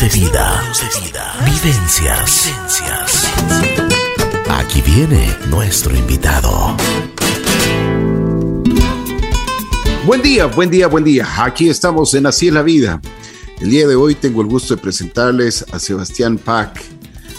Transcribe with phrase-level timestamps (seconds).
[0.00, 0.62] de vida.
[1.44, 2.50] Vivencias.
[4.48, 6.74] Aquí viene nuestro invitado.
[10.06, 11.28] Buen día, buen día, buen día.
[11.44, 13.02] Aquí estamos en Así es la vida.
[13.60, 16.82] El día de hoy tengo el gusto de presentarles a Sebastián Pack,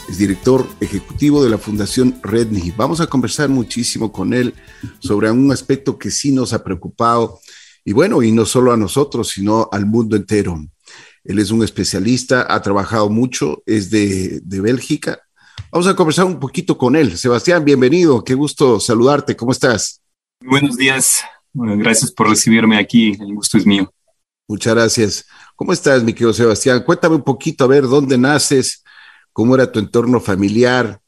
[0.07, 2.71] es director ejecutivo de la Fundación Redney.
[2.77, 4.53] Vamos a conversar muchísimo con él
[4.99, 7.39] sobre un aspecto que sí nos ha preocupado,
[7.83, 10.61] y bueno, y no solo a nosotros, sino al mundo entero.
[11.23, 15.21] Él es un especialista, ha trabajado mucho, es de, de Bélgica.
[15.71, 17.17] Vamos a conversar un poquito con él.
[17.17, 20.01] Sebastián, bienvenido, qué gusto saludarte, ¿cómo estás?
[20.41, 21.21] Buenos días,
[21.53, 23.89] gracias por recibirme aquí, el gusto es mío.
[24.49, 25.25] Muchas gracias.
[25.55, 26.83] ¿Cómo estás, mi querido Sebastián?
[26.85, 28.83] Cuéntame un poquito, a ver, ¿dónde naces?
[29.31, 30.99] ¿Cómo era tu entorno familiar?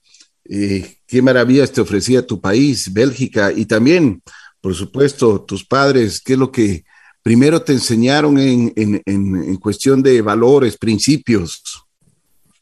[0.46, 3.52] Eh, ¿Qué maravillas te ofrecía tu país, Bélgica?
[3.52, 4.24] Y también,
[4.62, 6.85] por supuesto, tus padres, ¿qué es lo que
[7.26, 11.84] primero te enseñaron en, en, en, cuestión de valores, principios?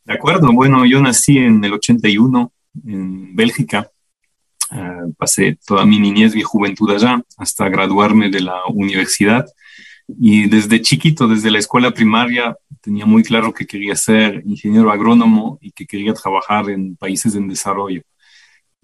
[0.06, 2.50] De acuerdo, bueno, yo nací en el 81
[2.88, 3.92] en Bélgica.
[4.72, 9.46] Uh, pasé toda mi niñez y juventud allá hasta graduarme de la universidad
[10.08, 15.60] y desde chiquito, desde la escuela primaria, tenía muy claro que quería ser ingeniero agrónomo
[15.62, 18.02] y que quería trabajar en países en desarrollo.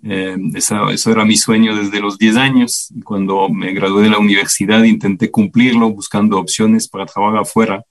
[0.04, 2.94] Eh, eso, eso, era mi sueño desde los 10 años.
[3.04, 7.84] Cuando me gradué de la universidad intenté cumplirlo buscando opciones para trabajar afuera.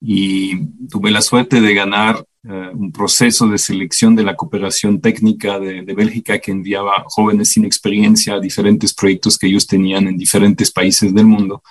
[0.00, 5.58] Y tuve la suerte de ganar uh, un proceso de selección de la cooperación técnica
[5.58, 10.16] de, de, Bélgica que enviaba jóvenes sin experiencia a diferentes proyectos que ellos tenían en
[10.16, 11.62] diferentes países del mundo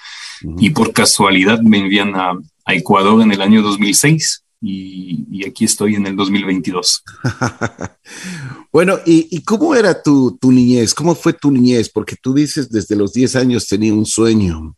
[0.57, 2.31] y por casualidad me envían a,
[2.65, 7.03] a Ecuador en el año 2006 y, y, aquí estoy en el 2022.
[8.73, 10.93] bueno, ¿y, ¿y, cómo era tu, tu, niñez?
[10.93, 11.89] ¿Cómo fue tu niñez?
[11.89, 14.75] Porque tú dices desde los 10 años tenía un sueño,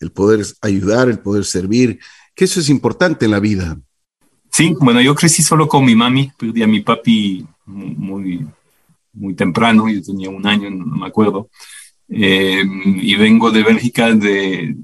[0.00, 1.98] el poder ayudar, el poder servir,
[2.34, 3.80] que eso es importante en la vida.
[4.50, 8.46] Sí, bueno, yo crecí solo con mi mami, perdí a mi papi muy,
[9.14, 11.48] muy temprano, yo tenía un año, no me acuerdo.
[12.08, 12.62] Eh,
[13.00, 14.76] y vengo de Bélgica de,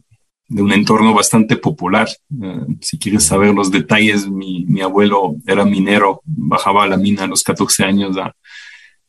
[0.48, 2.08] de un entorno bastante popular.
[2.30, 7.26] Uh, si quieres saber los detalles, mi, abuelo era minero, bajaba a la mina a
[7.26, 8.34] los 14 años a,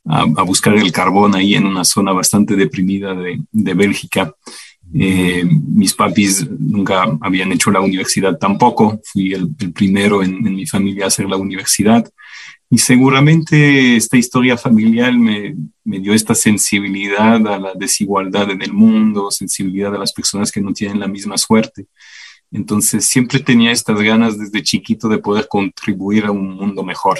[0.05, 4.33] a, buscar el carbón ahí en una zona bastante deprimida de, de Bélgica.
[4.94, 8.99] Eh, mis papis nunca habían hecho la universidad tampoco.
[9.03, 12.09] Fui el, primero en, mi familia a hacer la universidad.
[12.72, 18.74] Y seguramente esta historia familiar me, me, dio esta sensibilidad a la desigualdad en el
[18.74, 21.88] mundo, sensibilidad a las personas que no tienen la misma suerte.
[22.52, 27.19] Entonces siempre tenía estas ganas desde chiquito de poder contribuir a un mundo mejor.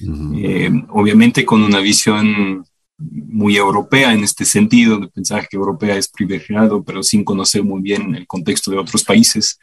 [0.00, 0.44] Uh -huh.
[0.44, 2.64] eh, obviamente con una visión
[2.98, 7.82] muy europea en este sentido, de pensar que europea es privilegiado, pero sin conocer muy
[7.82, 9.58] bien el contexto de otros países.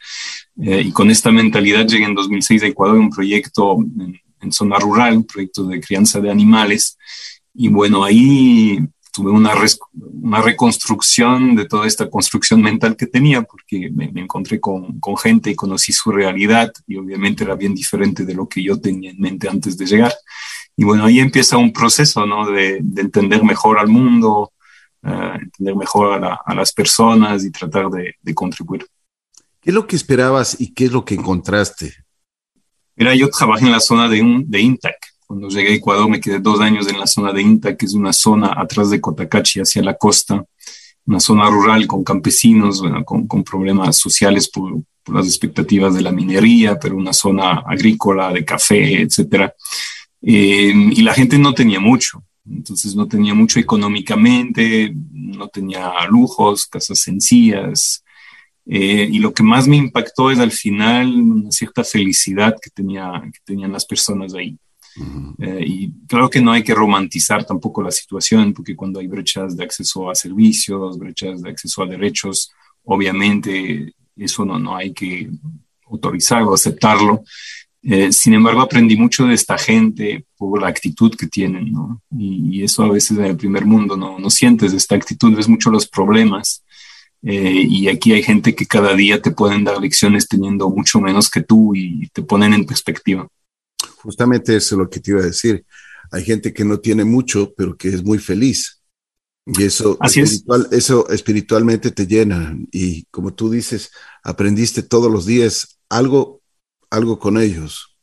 [0.60, 4.78] Eh, y con esta mentalidad llegué en 2006 a Ecuador, un proyecto en, en zona
[4.78, 6.96] rural, un proyecto de crianza de animales.
[7.54, 8.78] Y bueno, ahí
[9.14, 9.52] tuve una,
[10.22, 15.50] una reconstrucción de toda esta construcción mental que tenía, porque me, encontré con, con gente
[15.50, 19.20] y conocí su realidad y obviamente era bien diferente de lo que yo tenía en
[19.20, 20.12] mente antes de llegar.
[20.76, 22.50] Y bueno, ahí empieza un proceso ¿no?
[22.50, 24.52] de, de entender mejor al mundo,
[25.04, 28.84] uh, entender mejor a, las personas y tratar de, de contribuir.
[29.60, 32.03] ¿Qué es lo que esperabas y qué es lo que encontraste?
[32.96, 34.96] Mira, yo trabajé en la zona de, un, de Intac.
[35.26, 37.94] Cuando llegué a Ecuador me quedé dos años en la zona de Intac, que es
[37.94, 40.44] una zona atrás de Cotacachi, hacia la costa,
[41.06, 46.02] una zona rural con campesinos, bueno, con, con, problemas sociales por, por, las expectativas de
[46.02, 49.52] la minería, pero una zona agrícola, de café, etcétera.
[50.22, 56.66] Eh, y la gente no tenía mucho, entonces no tenía mucho económicamente, no tenía lujos,
[56.66, 58.03] casas sencillas,
[58.66, 63.22] eh, y lo que más me impactó es al final una cierta felicidad que, tenía,
[63.24, 64.56] que tenían las personas ahí.
[64.96, 65.34] Uh -huh.
[65.40, 69.56] eh, y claro que no hay que romantizar tampoco la situación, porque cuando hay brechas
[69.56, 72.50] de acceso a servicios, brechas de acceso a derechos,
[72.84, 75.28] obviamente eso no, no hay que
[75.90, 77.24] autorizarlo, aceptarlo.
[77.82, 82.00] Eh, sin embargo, aprendí mucho de esta gente por la actitud que tienen, ¿no?
[82.16, 85.48] Y, y eso a veces en el primer mundo no, no sientes esta actitud, ves
[85.48, 86.63] mucho los problemas
[87.26, 91.30] eh, y aquí hay gente que cada día te pueden dar lecciones teniendo mucho menos
[91.30, 93.26] que tú y te ponen en perspectiva.
[94.02, 95.64] Justamente eso es lo que te iba a decir.
[96.12, 98.82] Hay gente que no tiene mucho, pero que es muy feliz.
[99.46, 100.78] Y eso, Así espiritual, es.
[100.78, 102.56] eso espiritualmente te llena.
[102.70, 103.90] Y como tú dices,
[104.22, 106.42] aprendiste todos los días algo,
[106.90, 107.93] algo con ellos.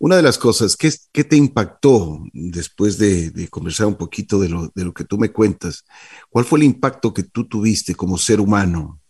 [0.00, 4.70] Una de las cosas, ¿qué, qué te impactó después de, conversar un poquito de lo,
[4.74, 5.84] de lo que tú me cuentas?
[6.30, 9.00] ¿Cuál fue el impacto que tú tuviste como ser humano?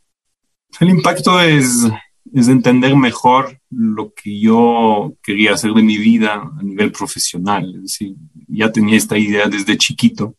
[0.80, 1.86] El impacto es,
[2.32, 7.70] es entender mejor lo que yo quería hacer de mi vida a nivel profesional.
[7.76, 10.36] Es decir, ya tenía esta idea desde chiquito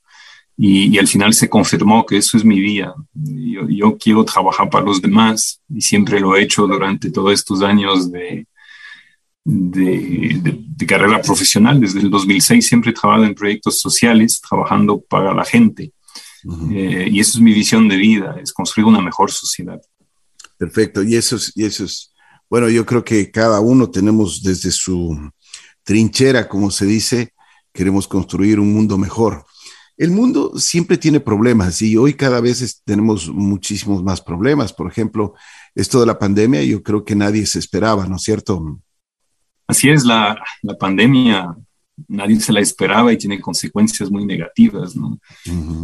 [0.57, 2.93] y, al final se confirmó que eso es mi vida.
[3.13, 8.11] Yo, quiero trabajar para los demás y siempre lo he hecho durante todos estos años
[8.11, 8.45] de,
[9.49, 11.79] de, de, carrera profesional.
[11.79, 15.91] Desde el 2006 siempre he trabajado en proyectos sociales, trabajando para la gente.
[16.71, 19.81] Eh, y eso es mi visión de vida, es construir una mejor sociedad.
[20.57, 22.13] Perfecto, y eso es, y eso es,
[22.49, 25.31] bueno, yo creo que cada uno tenemos desde su
[25.83, 27.33] trinchera, como se dice,
[27.73, 29.45] queremos construir un mundo mejor.
[29.97, 34.71] El mundo siempre tiene problemas y hoy cada vez tenemos muchísimos más problemas.
[34.71, 35.33] Por ejemplo,
[35.75, 38.79] esto de la pandemia, yo creo que nadie se esperaba, ¿no es cierto?
[39.69, 41.55] Así es, la, la pandemia
[42.07, 45.19] nadie se la esperaba y tiene consecuencias muy negativas, ¿no?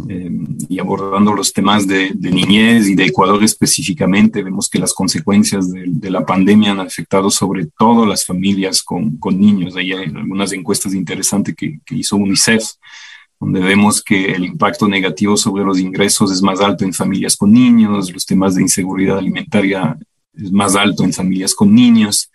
[0.08, 0.30] Eh,
[0.68, 6.10] y abordando los temas de, niñez y de Ecuador específicamente, vemos que las consecuencias de,
[6.10, 9.76] la pandemia han afectado sobre todo las familias con, con niños.
[9.76, 12.64] Ahí hay algunas encuestas interesantes que, que hizo UNICEF,
[13.38, 17.52] donde vemos que el impacto negativo sobre los ingresos es más alto en familias con
[17.52, 19.96] niños, los temas de inseguridad alimentaria
[20.34, 22.30] es más alto en familias con niños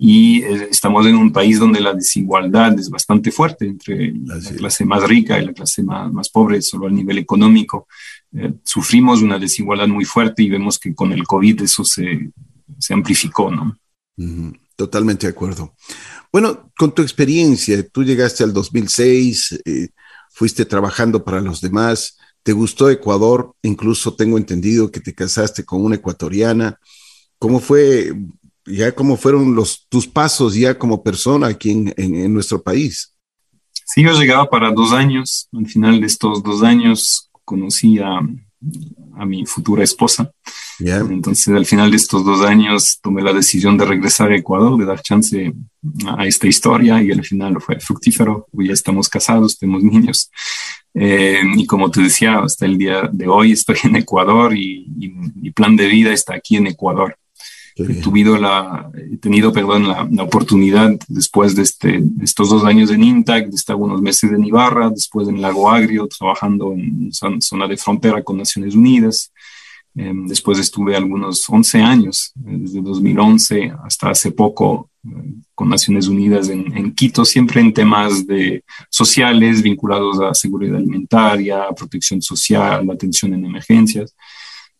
[0.00, 4.84] y eh, estamos en un país donde la desigualdad es bastante fuerte entre la clase
[4.84, 7.88] más rica y la clase más, más pobre, solo a nivel económico.
[8.32, 12.30] Eh, sufrimos una desigualdad muy fuerte y vemos que con el COVID eso se,
[12.78, 13.76] se amplificó, ¿no?
[14.76, 15.74] Totalmente de acuerdo.
[16.32, 19.88] Bueno, con tu experiencia, tú llegaste al 2006, eh,
[20.30, 25.84] fuiste trabajando para los demás, te gustó Ecuador, incluso tengo entendido que te casaste con
[25.84, 26.78] una ecuatoriana.
[27.38, 28.12] ¿Cómo fue
[28.68, 33.14] ya cómo fueron los, tus pasos ya como persona aquí en, en, nuestro país.
[33.86, 35.48] Sí, yo llegaba para dos años.
[35.52, 38.20] Al final de estos dos años conocí a,
[39.18, 40.30] a mi futura esposa.
[40.80, 44.84] Entonces, al final de estos dos años tomé la decisión de regresar a Ecuador, de
[44.84, 45.52] dar chance
[46.16, 48.46] a esta historia y al final fue fructífero.
[48.52, 50.30] Ya estamos casados, tenemos niños.
[50.94, 55.08] Eh, y como te decía, hasta el día de hoy estoy en Ecuador y, y
[55.08, 57.16] mi plan de vida está aquí en Ecuador.
[57.78, 63.04] He, tenido la, he tenido perdón, la, oportunidad después de, este, estos dos años en
[63.04, 67.76] INTAC, de estar unos meses en Ibarra, después en Lago Agrio, trabajando en zona de
[67.76, 69.32] frontera con Naciones Unidas.
[69.98, 76.06] Em, después estuve algunos 11 años, eh, desde 2011 hasta hace poco, eh, con Naciones
[76.06, 82.88] Unidas en, en, Quito, siempre en temas de sociales vinculados a seguridad alimentaria, protección social,
[82.88, 84.14] atención en emergencias.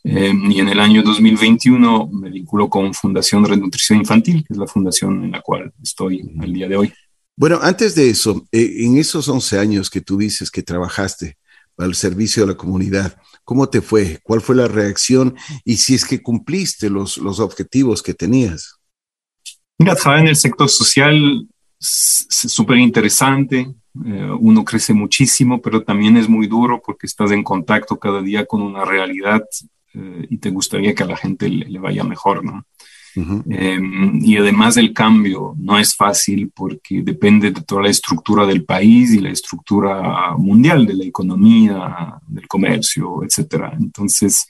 [0.04, 4.58] Eh, y en el año 2021 me vinculo con Fundación Red Nutrición Infantil, que es
[4.58, 6.92] la fundación en la cual estoy al día de hoy.
[7.36, 11.36] Bueno, antes de eso, eh, en esos 11 años que tú dices que trabajaste
[11.78, 14.18] el servicio de la comunidad, ¿cómo te fue?
[14.22, 15.36] ¿Cuál fue la reacción?
[15.64, 18.78] Y si es que cumpliste los, los objetivos que tenías.
[19.78, 21.46] Mira, trabajar en el sector social
[21.80, 23.72] es súper interesante.
[24.04, 28.44] Eh, uno crece muchísimo, pero también es muy duro porque estás en contacto cada día
[28.46, 29.44] con una realidad
[29.94, 32.64] eh, y te gustaría que a la gente le, vaya mejor, ¿no?
[33.50, 38.64] Em, y además el cambio no es fácil porque depende de toda la estructura del
[38.64, 43.76] país y la estructura mundial de la economía, del comercio, etcétera.
[43.81, 44.46] Entonces,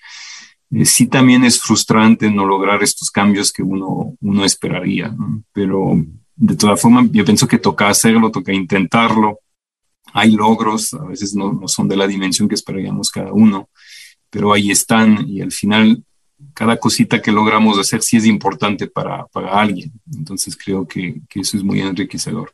[0.71, 5.43] eh, sí también es frustrante no lograr estos cambios que uno, uno esperaría, ¿no?
[5.53, 6.05] pero
[6.37, 9.41] de todas formas yo pienso que toca hacerlo, toca intentarlo.
[10.13, 13.69] Hay logros, a veces no, no son de la dimensión que esperaríamos cada uno,
[14.31, 16.03] pero ahí están y al final
[16.55, 19.93] cada cosita que logramos hacer sí es importante para, para alguien.
[20.13, 22.53] Entonces creo que, que, eso es muy enriquecedor.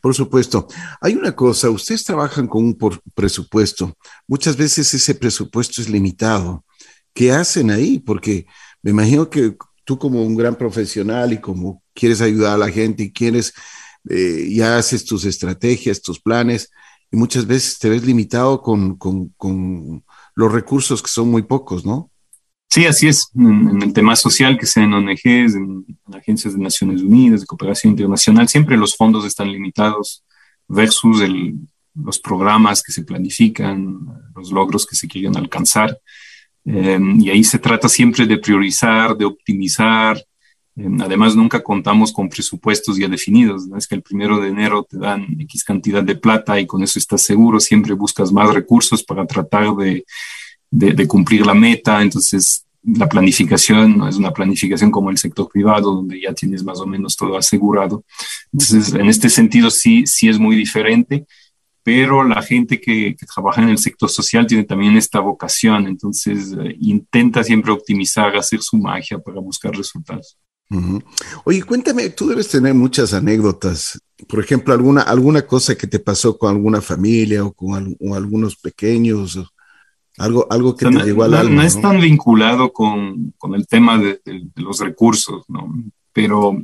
[0.00, 0.66] Por supuesto.
[1.00, 2.78] Hay una cosa, ustedes trabajan con un
[3.14, 3.94] presupuesto.
[4.26, 6.64] Muchas veces ese presupuesto es limitado.
[7.12, 7.98] ¿Qué hacen ahí?
[7.98, 8.46] Porque
[8.82, 13.04] me imagino que tú como un gran profesional y como quieres ayudar a la gente
[13.04, 13.52] y quieres,
[14.08, 16.70] eh, ya haces tus estrategias, tus planes,
[17.10, 20.04] y muchas veces te ves limitado con, con, con
[20.38, 22.12] los recursos que son muy pocos, ¿no?
[22.70, 23.28] Sí, así es.
[23.34, 27.90] En, el tema social, que sea en ONGs, en, agencias de Naciones Unidas, de cooperación
[27.90, 30.22] internacional, siempre los fondos están limitados
[30.68, 31.24] versus
[31.92, 33.98] los programas que se planifican,
[34.36, 35.98] los logros que se quieren alcanzar.
[36.64, 40.24] Eh, y ahí se trata siempre de priorizar, de optimizar.
[41.00, 43.66] Además, nunca contamos con presupuestos ya definidos.
[43.66, 43.76] ¿no?
[43.76, 46.98] Es que el primero de enero te dan X cantidad de plata y con eso
[46.98, 47.58] estás seguro.
[47.58, 50.04] Siempre buscas más recursos para tratar de,
[50.70, 52.00] de, cumplir la meta.
[52.02, 56.80] Entonces, la planificación no es una planificación como el sector privado, donde ya tienes más
[56.80, 58.04] o menos todo asegurado.
[58.52, 61.26] Entonces, en este sentido, sí, sí es muy diferente,
[61.82, 66.76] pero la gente que, trabaja en el sector social tiene también esta vocación, entonces eh,
[66.80, 70.36] intenta siempre optimizar, hacer su magia para buscar resultados.
[71.44, 74.00] Oye, cuéntame, tú debes tener muchas anécdotas.
[74.28, 79.38] Por ejemplo, alguna, alguna cosa que te pasó con alguna familia o con algunos pequeños,
[80.18, 81.54] algo, algo que te no, llegó al no, alma.
[81.56, 85.72] No es tan vinculado con, con el tema de, de, de, los recursos, ¿no?
[86.12, 86.60] Pero,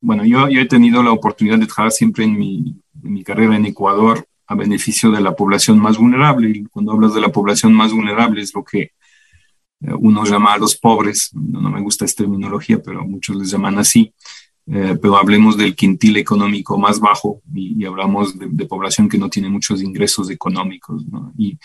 [0.00, 3.56] bueno, yo, yo he tenido la oportunidad de trabajar siempre en mi, en mi carrera
[3.56, 6.48] en Ecuador a beneficio de la población más vulnerable.
[6.50, 8.92] Y cuando hablas de la población más vulnerable es lo que
[9.98, 14.12] uno llama a los pobres, no me gusta esta terminología, pero muchos les llaman así,
[14.66, 19.18] eh, pero hablemos del quintil económico más bajo y, y hablamos de, de, población que
[19.18, 21.06] no tiene muchos ingresos económicos.
[21.06, 21.32] ¿no?
[21.36, 21.58] Y,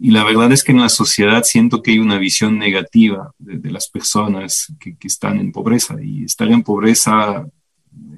[0.00, 3.58] y, la verdad es que en la sociedad siento que hay una visión negativa de,
[3.58, 7.46] de las personas que, que, están en pobreza y estar en pobreza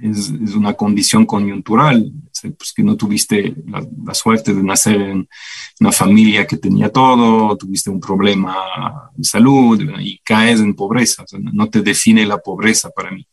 [0.00, 2.12] es, es una condición coyuntural,
[2.56, 5.28] pues que no tuviste la, la, suerte de nacer en
[5.80, 11.26] una familia que tenía todo, tuviste un problema de salud y caes en pobreza, o
[11.26, 13.26] sea, no te define la pobreza para mí.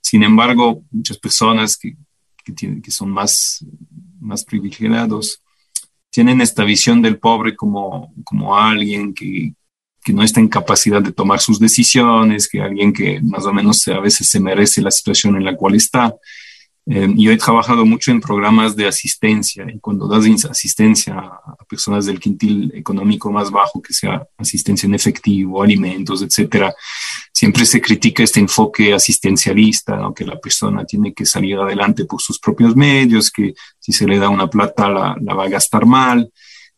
[0.00, 1.96] Sin embargo, muchas personas que,
[2.44, 3.64] que, tienen, que son más,
[4.20, 5.40] más privilegiados
[6.10, 9.54] tienen esta visión del pobre como, como alguien que,
[10.04, 13.88] que no está en capacidad de tomar sus decisiones, que alguien que más o menos
[13.88, 16.14] a veces se merece la situación en la cual está.
[16.86, 22.04] Eh, yo he trabajado mucho en programas de asistencia y cuando das asistencia a personas
[22.04, 26.74] del quintil económico más bajo, que sea asistencia en efectivo, alimentos, etcétera,
[27.32, 32.38] siempre se critica este enfoque asistencialista, que la persona tiene que salir adelante por sus
[32.38, 36.30] propios medios, que si se le da una plata la, la va a gastar mal.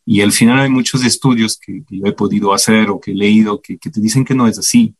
[0.09, 3.13] Y al final hay muchos estudios que, que, yo he podido hacer o que he
[3.13, 4.95] leído que, que te dicen que no es así.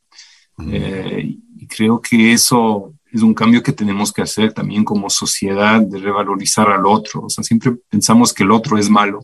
[0.70, 5.80] Eh, y creo que eso es un cambio que tenemos que hacer también como sociedad,
[5.80, 7.22] de revalorizar al otro.
[7.22, 9.22] O sea, siempre pensamos que el otro es malo.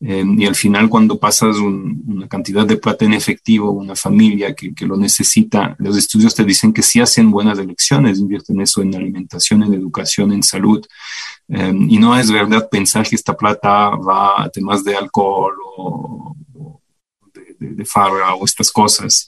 [0.00, 4.54] Eh, y al final, cuando pasas un, una cantidad de plata en efectivo, una familia
[4.54, 8.82] que, que, lo necesita, los estudios te dicen que sí hacen buenas elecciones, invierten eso
[8.82, 10.84] en alimentación, en educación, en salud.
[11.48, 16.36] Eh, y no es verdad pensar que esta plata va a temas de alcohol o,
[16.54, 16.82] o
[17.32, 19.26] de, de, de farra o estas cosas.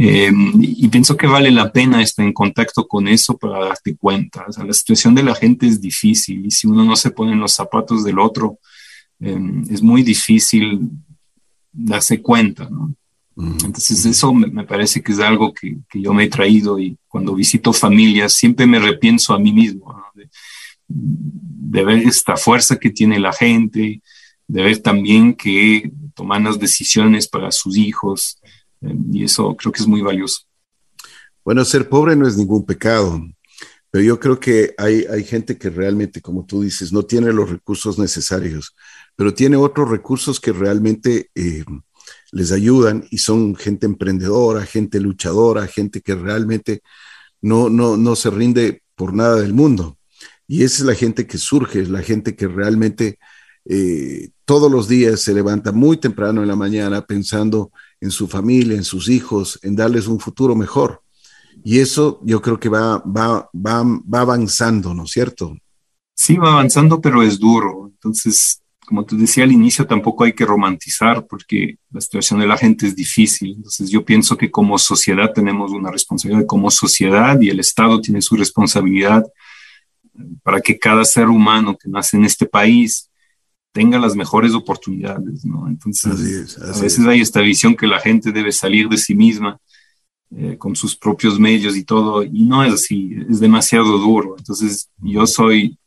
[0.00, 4.44] Eh, y pienso que vale la pena estar en contacto con eso para darte cuenta.
[4.46, 7.32] O sea, la situación de la gente es difícil y si uno no se pone
[7.32, 8.60] en los zapatos del otro,
[9.20, 9.38] eh,
[9.70, 10.90] es muy difícil
[11.72, 12.68] darse cuenta.
[12.68, 12.94] ¿no?
[13.36, 16.96] Entonces eso me, me, parece que es algo que, que, yo me he traído y
[17.06, 20.04] cuando visito familias siempre me repienso a mí mismo, ¿no?
[20.14, 20.28] de,
[20.88, 24.02] de, ver esta fuerza que tiene la gente,
[24.48, 28.40] de ver también que toman las decisiones para sus hijos
[29.12, 30.42] y eso creo que es muy valioso.
[31.44, 33.22] Bueno, ser pobre no es ningún pecado,
[33.90, 37.50] pero yo creo que hay, hay gente que realmente, como tú dices, no tiene los
[37.50, 38.74] recursos necesarios,
[39.16, 41.64] pero tiene otros recursos que realmente eh,
[42.32, 46.82] les ayudan y son gente emprendedora, gente luchadora, gente que realmente
[47.40, 49.96] no, no, no se rinde por nada del mundo.
[50.46, 53.18] Y esa es la gente que surge, es la gente que realmente
[53.64, 58.76] eh, todos los días se levanta muy temprano en la mañana pensando en su familia,
[58.76, 61.02] en sus hijos, en darles un futuro mejor.
[61.64, 65.56] Y eso yo creo que va, va, va, va avanzando, ¿no es cierto?
[66.14, 67.90] Sí, va avanzando, pero es duro.
[67.94, 72.56] Entonces, como te decía al inicio, tampoco hay que romantizar porque la situación de la
[72.56, 73.54] gente es difícil.
[73.56, 78.22] Entonces, yo pienso que como sociedad tenemos una responsabilidad como sociedad y el Estado tiene
[78.22, 79.24] su responsabilidad
[80.42, 83.10] para que cada ser humano que nace en este país
[83.72, 85.68] tenga las mejores oportunidades, ¿no?
[85.68, 87.06] Entonces, así es, así a veces es.
[87.06, 89.60] hay esta visión que la gente debe salir de sí misma
[90.36, 94.34] eh, con sus propios medios y todo, y no es así, es demasiado duro.
[94.36, 95.78] Entonces, yo soy,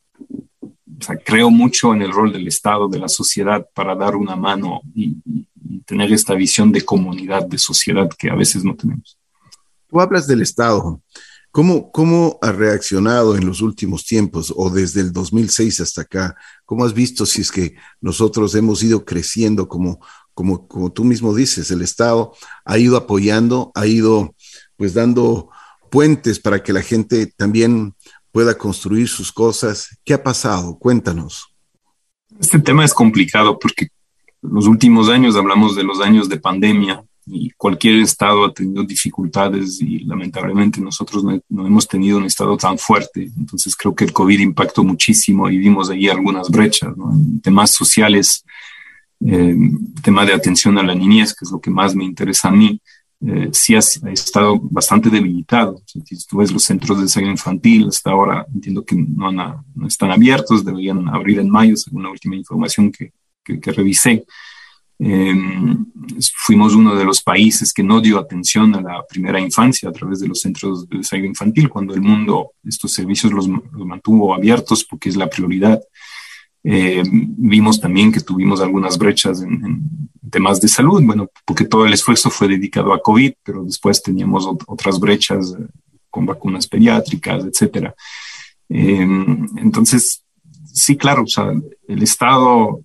[0.59, 4.35] o sea, creo mucho en el rol del Estado, de la sociedad, para dar una
[4.35, 5.47] mano y, y,
[5.85, 9.17] tener esta visión de comunidad, de sociedad que a veces no tenemos.
[9.87, 11.01] Tú hablas del Estado.
[11.51, 16.35] ¿Cómo, ¿Cómo ha reaccionado en los últimos tiempos o desde el 2006 hasta acá?
[16.65, 19.99] ¿Cómo has visto si es que nosotros hemos ido creciendo como,
[20.41, 22.33] como, como tú mismo dices, el Estado
[22.65, 24.33] ha ido apoyando, ha ido
[24.75, 25.49] pues dando
[25.91, 27.93] puentes para que la gente también
[28.31, 29.99] pueda construir sus cosas?
[30.03, 30.79] ¿Qué ha pasado?
[30.79, 31.53] Cuéntanos.
[32.39, 33.89] Este tema es complicado porque
[34.41, 39.79] los últimos años hablamos de los años de pandemia, y cualquier estado ha tenido dificultades
[39.79, 43.29] y lamentablemente nosotros no, hemos tenido un estado tan fuerte.
[43.37, 47.11] Entonces creo que el COVID impactó muchísimo y vimos ahí algunas brechas, ¿no?
[47.13, 48.43] En temas sociales,
[49.25, 49.55] eh,
[50.03, 52.79] tema de atención a la niñez, que es lo que más me interesa a mí,
[53.25, 55.81] eh, sí ha, ha, estado bastante debilitado.
[55.85, 59.35] Si tú ves los centros de desarrollo infantil, hasta ahora entiendo que no, han,
[59.75, 63.13] no, están abiertos, deberían abrir en mayo, según la última información que,
[63.43, 64.25] que, que revisé.
[65.03, 65.83] Em,
[66.35, 70.19] fuimos uno de los países que no dio atención a la primera infancia a través
[70.19, 75.09] de los centros de desarrollo infantil, cuando el mundo estos servicios los, mantuvo abiertos porque
[75.09, 75.81] es la prioridad.
[76.63, 81.93] Em, vimos también que tuvimos algunas brechas en, temas de salud, bueno, porque todo el
[81.93, 85.65] esfuerzo fue dedicado a COVID, pero después teníamos otras brechas eh,
[86.09, 87.93] con vacunas pediátricas, etcétera.
[88.69, 90.23] Em, entonces,
[90.71, 91.51] sí, claro, o sea,
[91.87, 92.79] el Estado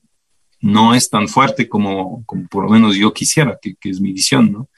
[0.60, 4.68] no es tan fuerte como, por lo menos yo quisiera, que, es mi visión, ¿no?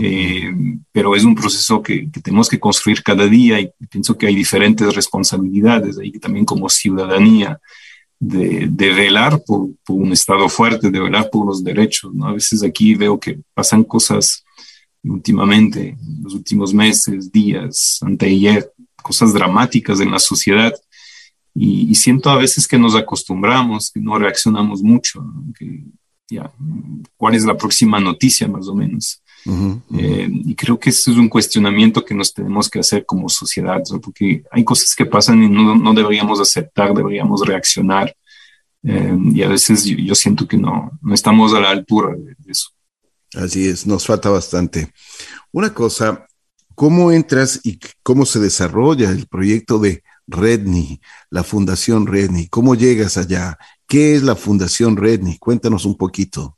[0.00, 0.52] Eh,
[0.90, 4.92] pero es un proceso que, tenemos que construir cada día y pienso que hay diferentes
[4.96, 7.60] responsabilidades ahí también como ciudadanía
[8.20, 12.14] de, velar por, un Estado fuerte, de velar por los derechos.
[12.14, 12.28] ¿no?
[12.28, 14.44] A veces aquí veo que pasan cosas
[15.02, 18.70] últimamente, en los últimos meses, días, anteayer,
[19.02, 20.74] cosas dramáticas en la sociedad
[21.54, 25.24] y, siento a veces que nos acostumbramos, que no reaccionamos mucho,
[26.30, 26.52] ya,
[27.16, 29.20] ¿cuál es la próxima noticia más o menos?
[29.46, 33.82] Eh, y creo que ese es un cuestionamiento que nos tenemos que hacer como sociedad,
[34.02, 38.14] porque hay cosas que pasan y no, no deberíamos aceptar, deberíamos reaccionar.
[38.82, 42.52] Eh, y a veces yo, siento que no, no estamos a la altura de, de
[42.52, 42.70] eso.
[43.34, 44.92] Así es, nos falta bastante.
[45.52, 46.26] Una cosa,
[46.74, 52.46] ¿cómo entras y cómo se desarrolla el proyecto de Redney, la Fundación Redney.
[52.48, 53.58] ¿Cómo llegas allá?
[53.86, 55.38] ¿Qué es la Fundación Redney?
[55.38, 56.56] Cuéntanos un poquito.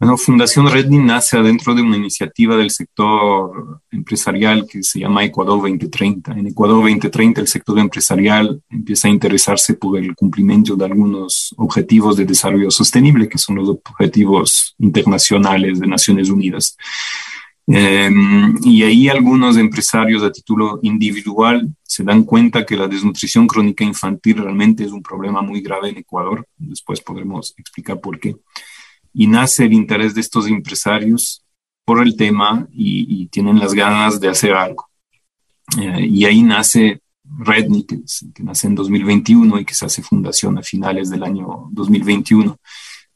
[0.00, 5.60] Bueno, Fundación Redney nace adentro de una iniciativa del sector empresarial que se llama Ecuador
[5.60, 6.38] 2030.
[6.38, 12.16] En Ecuador 2030 el sector empresarial empieza a interesarse por el cumplimiento de algunos objetivos
[12.16, 16.76] de desarrollo sostenible, que son los objetivos internacionales de Naciones Unidas.
[17.66, 23.82] Em, y ahí algunos empresarios a título individual se dan cuenta que la desnutrición crónica
[23.82, 26.46] infantil realmente es un problema muy grave en Ecuador.
[26.56, 28.36] Después podremos explicar por qué.
[29.18, 31.44] Y nace el interés de estos empresarios
[31.84, 34.88] por el tema y, tienen las ganas de hacer algo.
[35.78, 38.00] Eh, y ahí nace Redney, que,
[38.34, 42.58] que, nace en 2021 y que se hace fundación a finales del año 2021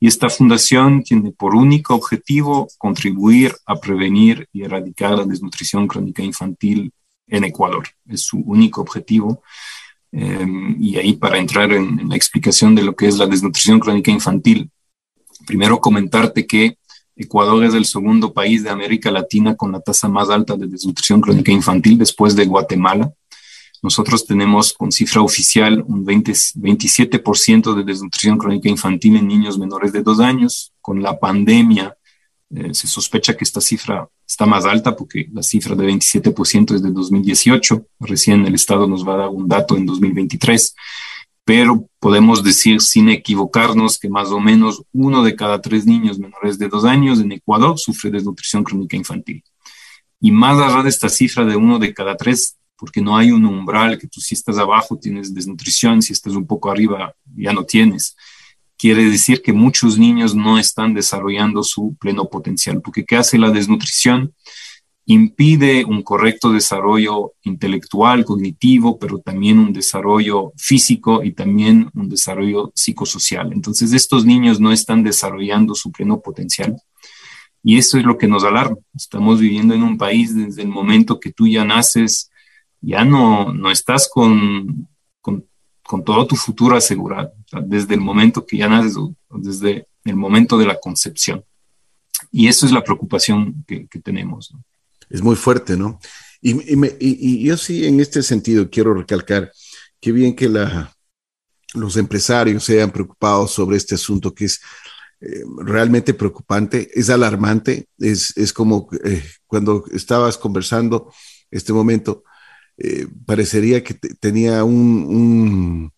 [0.03, 6.25] y esta fundación tiene por único objetivo contribuir a prevenir y erradicar la desnutrición crónica
[6.25, 6.93] infantil
[7.29, 7.87] en Ecuador.
[8.09, 9.45] Es su único objetivo.
[10.11, 14.11] Em, y ahí para entrar en, la explicación de lo que es la desnutrición crónica
[14.11, 14.73] infantil,
[15.53, 16.79] primero comentarte que
[17.15, 21.21] Ecuador es el segundo país de América Latina con la tasa más alta de desnutrición
[21.21, 23.12] crónica infantil después de Guatemala.
[23.83, 29.93] Nosotros tenemos con cifra oficial un 20, 27% de desnutrición crónica infantil en niños menores
[29.93, 30.73] de dos años.
[30.81, 31.95] Con la pandemia
[32.49, 36.83] eh, se sospecha que esta cifra está más alta porque la cifra de 27% es
[36.83, 37.87] de 2018.
[38.01, 40.75] Recién el Estado nos va a dar un dato en 2023
[41.45, 46.59] pero podemos decir sin equivocarnos que más o menos uno de cada tres niños menores
[46.59, 49.43] de dos años en Ecuador sufre desnutrición crónica infantil.
[50.21, 53.45] Y más allá de esta cifra de uno de cada tres, porque no hay un
[53.45, 57.65] umbral que tú si estás abajo tienes desnutrición, si estás un poco arriba ya no
[57.65, 58.17] tienes.
[58.77, 63.51] Quiere decir que muchos niños no están desarrollando su pleno potencial, porque ¿qué hace la
[63.51, 64.35] desnutrición?
[65.07, 72.73] Impide un correcto desarrollo intelectual, cognitivo, pero también un desarrollo físico y también un desarrollo
[72.75, 73.53] psicosocial.
[73.53, 76.77] Entonces estos niños no están desarrollando su pleno potencial.
[77.65, 78.77] Y eso es lo que nos alarma.
[78.95, 82.31] Estamos viviendo en un país desde el momento que tú ya naces
[82.83, 84.88] ya no, no estás con,
[85.21, 85.47] con,
[86.05, 87.33] todo tu futuro asegurado,
[87.67, 88.97] desde el momento que ya naces,
[89.31, 91.45] desde el momento de la concepción.
[92.31, 94.55] Y eso es la preocupación que, tenemos.
[95.12, 96.01] Es muy fuerte, ¿no?
[96.40, 99.53] Y, yo sí, en este sentido, quiero recalcar
[100.01, 100.90] qué bien que la,
[101.75, 104.61] los empresarios se hayan preocupado sobre este asunto que es
[105.20, 111.12] eh, realmente preocupante, es alarmante, es, como eh, cuando estabas conversando
[111.51, 112.25] este momento,
[112.79, 115.92] eh, parecería que tenía un,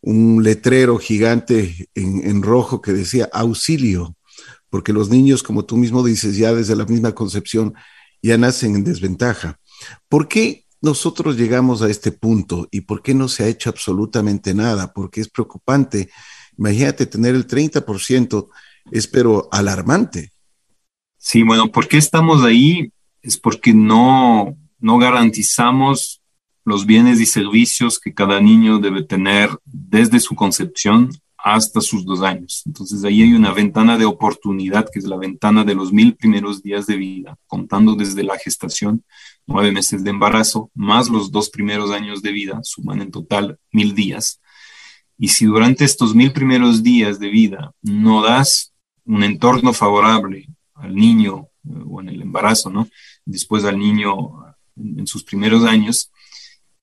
[0.00, 4.16] un, letrero gigante en, rojo que decía auxilio,
[4.70, 7.74] porque los niños, como tú mismo dices, ya desde la misma concepción,
[8.22, 9.58] ya nacen en desventaja.
[10.08, 14.54] ¿Por qué nosotros llegamos a este punto y por qué no se ha hecho absolutamente
[14.54, 14.92] nada?
[14.92, 16.10] Porque es preocupante.
[16.58, 18.48] Imagínate tener el 30%,
[18.90, 20.32] es pero alarmante.
[21.18, 22.92] Sí, bueno, ¿por qué estamos ahí?
[23.20, 26.22] Es porque no, no garantizamos
[26.64, 31.10] los bienes y servicios que cada niño debe tener desde su concepción
[31.46, 32.64] hasta sus dos años.
[32.66, 36.60] Entonces ahí hay una ventana de oportunidad, que es la ventana de los mil primeros
[36.60, 39.04] días de vida, contando desde la gestación,
[39.46, 43.94] nueve meses de embarazo, más los dos primeros años de vida, suman en total mil
[43.94, 44.40] días.
[45.18, 48.72] Y si durante estos mil primeros días de vida no das
[49.04, 52.88] un entorno favorable al niño eh, o en el embarazo, ¿no?
[53.24, 54.16] Después al niño
[54.74, 56.10] en, sus primeros años,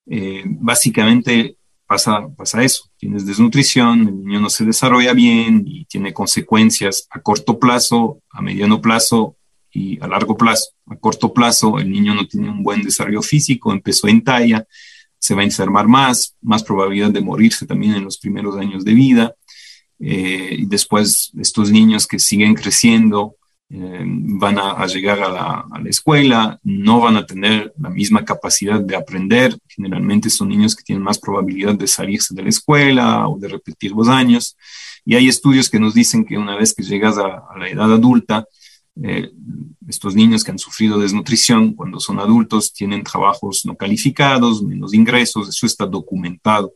[0.06, 1.58] eh, básicamente
[1.94, 2.90] pasa, pasa eso.
[2.98, 8.42] Tienes desnutrición, el niño no se desarrolla bien y tiene consecuencias a corto plazo, a
[8.42, 9.36] mediano plazo
[9.72, 10.72] y a largo plazo.
[10.88, 14.66] A corto plazo, el niño no tiene un buen desarrollo físico, empezó en talla,
[15.20, 18.94] se va a enfermar más, más probabilidad de morirse también en los primeros años de
[18.94, 19.36] vida.
[20.00, 23.36] Eh, y después estos niños que siguen creciendo
[23.76, 28.80] van a, llegar a la, a la, escuela, no van a tener la misma capacidad
[28.80, 29.58] de aprender.
[29.68, 33.92] Generalmente son niños que tienen más probabilidad de salirse de la escuela o de repetir
[33.92, 34.56] los años.
[35.06, 37.92] Y hay estudios que nos dicen que una vez que llegas a, a la edad
[37.92, 38.46] adulta,
[39.02, 39.32] eh,
[39.88, 45.50] estos niños que han sufrido desnutrición cuando son adultos tienen trabajos no calificados, menos ingresos,
[45.50, 46.74] eso está documentado.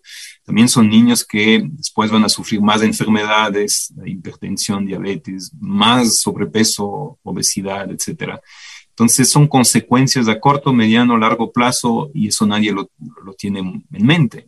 [0.48, 7.92] También son niños que después van a sufrir más enfermedades, hipertensión, diabetes, más sobrepeso, obesidad,
[7.92, 8.40] etc.
[8.88, 12.90] Entonces son consecuencias a corto, mediano, largo plazo y eso nadie lo,
[13.26, 14.48] lo tiene en mente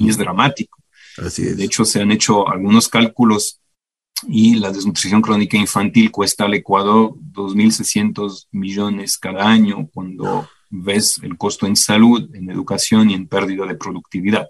[0.00, 0.82] y es dramático.
[1.16, 1.56] Así es.
[1.56, 3.60] De hecho, se han hecho algunos cálculos
[4.26, 11.38] y la desnutrición crónica infantil cuesta al Ecuador 2.600 millones cada año cuando ves el
[11.38, 14.48] costo en salud, en educación y en pérdida de productividad.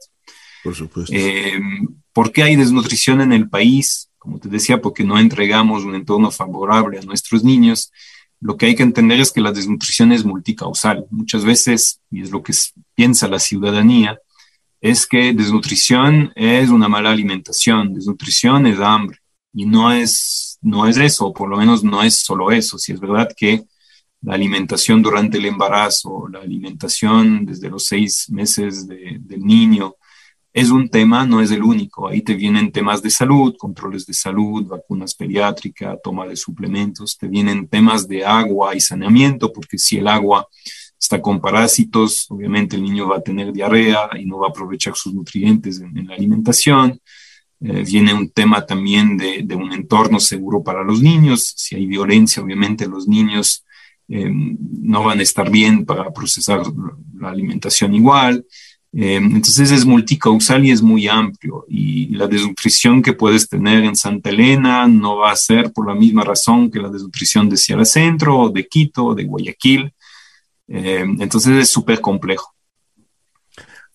[0.67, 1.15] Por supuesto.
[1.15, 1.61] Eh,
[2.13, 4.11] ¿Por qué hay desnutrición en el país?
[4.19, 7.93] Como te decía, porque no entregamos un entorno favorable a nuestros niños.
[8.41, 11.07] Lo que hay que entender es que la desnutrición es multicausal.
[11.11, 12.53] Muchas veces, y es lo que
[12.97, 14.19] piensa la ciudadanía,
[14.81, 19.19] es que desnutrición es una mala alimentación, desnutrición es hambre
[19.55, 22.77] y no es, no es eso, por lo menos no es solo eso.
[22.77, 23.63] Si es verdad que
[24.23, 29.95] la alimentación durante el embarazo, la alimentación desde los seis meses del niño,
[30.57, 32.09] es un tema, no es el único.
[32.09, 37.29] Ahí te vienen temas de salud, controles de salud, vacunas pediátricas, toma de suplementos, te
[37.29, 40.49] vienen temas de agua y saneamiento, porque si el agua
[40.99, 44.95] está con parásitos, obviamente el niño va a tener diarrea y no va a aprovechar
[44.97, 47.03] sus nutrientes en la alimentación.
[47.61, 51.53] Eh, viene un tema también de, un entorno seguro para los niños.
[51.55, 53.63] Si hay violencia, obviamente los niños
[54.09, 56.63] eh, no van a estar bien para procesar
[57.21, 58.47] la alimentación igual.
[58.99, 61.67] Eh, entonces es multicausal y es muy amplio.
[61.69, 65.95] Y la desnutrición que puedes tener en Santa Elena no va a ser por la
[65.95, 69.93] misma razón que la desnutrición de Sierra Centro, de Quito, de Guayaquil.
[70.69, 72.57] entonces es súper complejo.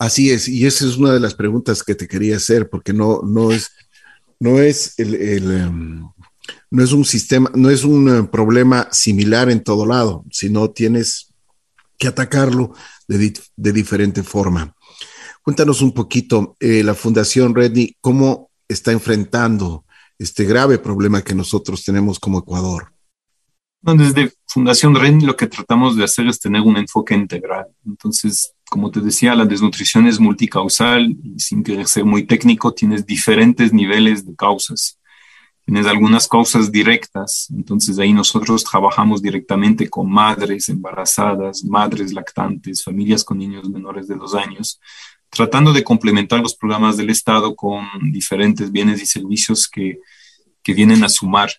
[0.02, 3.22] Así es, y esa es una de las preguntas que te quería hacer, porque no,
[3.22, 3.70] no es,
[4.40, 5.14] no es el,
[5.52, 6.10] em,
[6.72, 11.32] no es un sistema, no es un eh, problema similar en todo lado, sino tienes
[12.00, 12.74] que atacarlo
[13.08, 13.32] de,
[13.72, 14.74] diferente forma.
[15.42, 19.86] Cuéntanos un poquito, eh, la Fundación Redney, ¿cómo está enfrentando
[20.20, 22.94] este grave problema que nosotros tenemos como Ecuador?
[23.82, 27.66] Desde Fundación Redney lo que tratamos de hacer es tener un enfoque integral.
[27.84, 33.06] Entonces, como te decía, la desnutrición es multicausal y sin querer ser muy técnico, tienes
[33.06, 35.00] diferentes niveles de causas.
[35.66, 43.24] Tienes algunas causas directas, entonces ahí nosotros trabajamos directamente con madres embarazadas, madres lactantes, familias
[43.24, 44.80] con niños menores de dos años,
[45.32, 49.98] tratando de complementar los programas del Estado con diferentes bienes y servicios que,
[50.62, 51.50] que vienen a sumar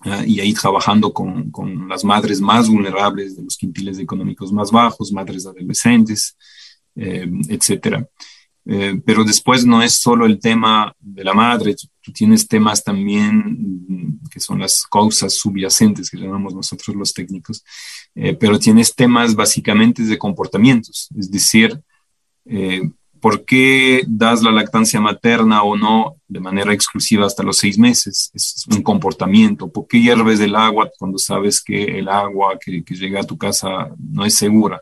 [0.00, 4.70] Ah, y ahí trabajando con, con, las madres más vulnerables de los quintiles económicos más
[4.70, 6.36] bajos, madres adolescentes,
[6.94, 8.06] etcétera.
[8.64, 13.86] Eh, pero después no es solo el tema de la madre, tú, tienes temas también
[13.88, 17.64] mm, que son las causas subyacentes, que llamamos nosotros los técnicos,
[18.14, 21.80] eh, pero tienes temas básicamente de comportamientos, es decir,
[23.20, 28.30] ¿Por qué das la lactancia materna o no de manera exclusiva hasta los seis meses?
[28.32, 29.70] Es un comportamiento.
[29.70, 33.90] ¿Por qué hierves el agua cuando sabes que el agua que, llega a tu casa
[33.98, 34.80] no es segura?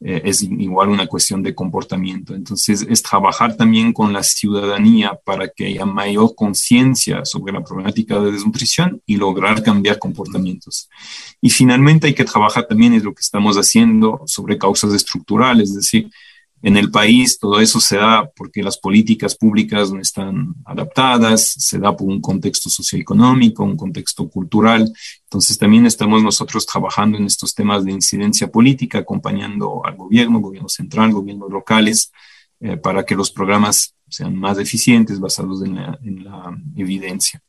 [0.00, 2.34] Eh, es igual una cuestión de comportamiento.
[2.34, 8.20] Entonces, es trabajar también con la ciudadanía para que haya mayor conciencia sobre la problemática
[8.20, 10.88] de desnutrición y lograr cambiar comportamientos.
[11.40, 15.76] Y finalmente hay que trabajar también, es lo que estamos haciendo, sobre causas estructurales, es
[15.76, 16.10] decir,
[16.62, 21.78] en el país todo eso se da porque las políticas públicas no están adaptadas, se
[21.78, 24.92] da por un contexto socioeconómico, un contexto cultural.
[25.24, 30.68] Entonces también estamos nosotros trabajando en estos temas de incidencia política, acompañando al gobierno, gobierno
[30.68, 32.12] central, gobiernos locales,
[32.60, 37.40] eh, para que los programas sean más eficientes, basados en la, en la evidencia.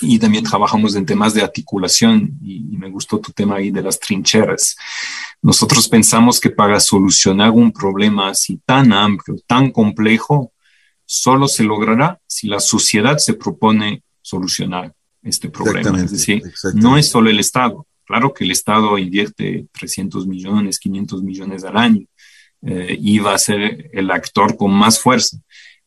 [0.00, 4.00] Y también trabajamos en temas de articulación y, me gustó tu tema ahí de las
[4.00, 4.74] trincheras.
[5.42, 10.52] Nosotros pensamos que para solucionar un problema así tan amplio, tan complejo,
[11.04, 14.94] solo se logrará si la sociedad se propone solucionar.
[15.22, 16.02] este problema.
[16.02, 16.42] Es decir,
[16.74, 17.86] no es solo el Estado.
[18.06, 22.06] Claro que el Estado invierte 300 millones, 500 millones al año
[22.62, 25.36] eh, y va a ser el actor con más fuerza.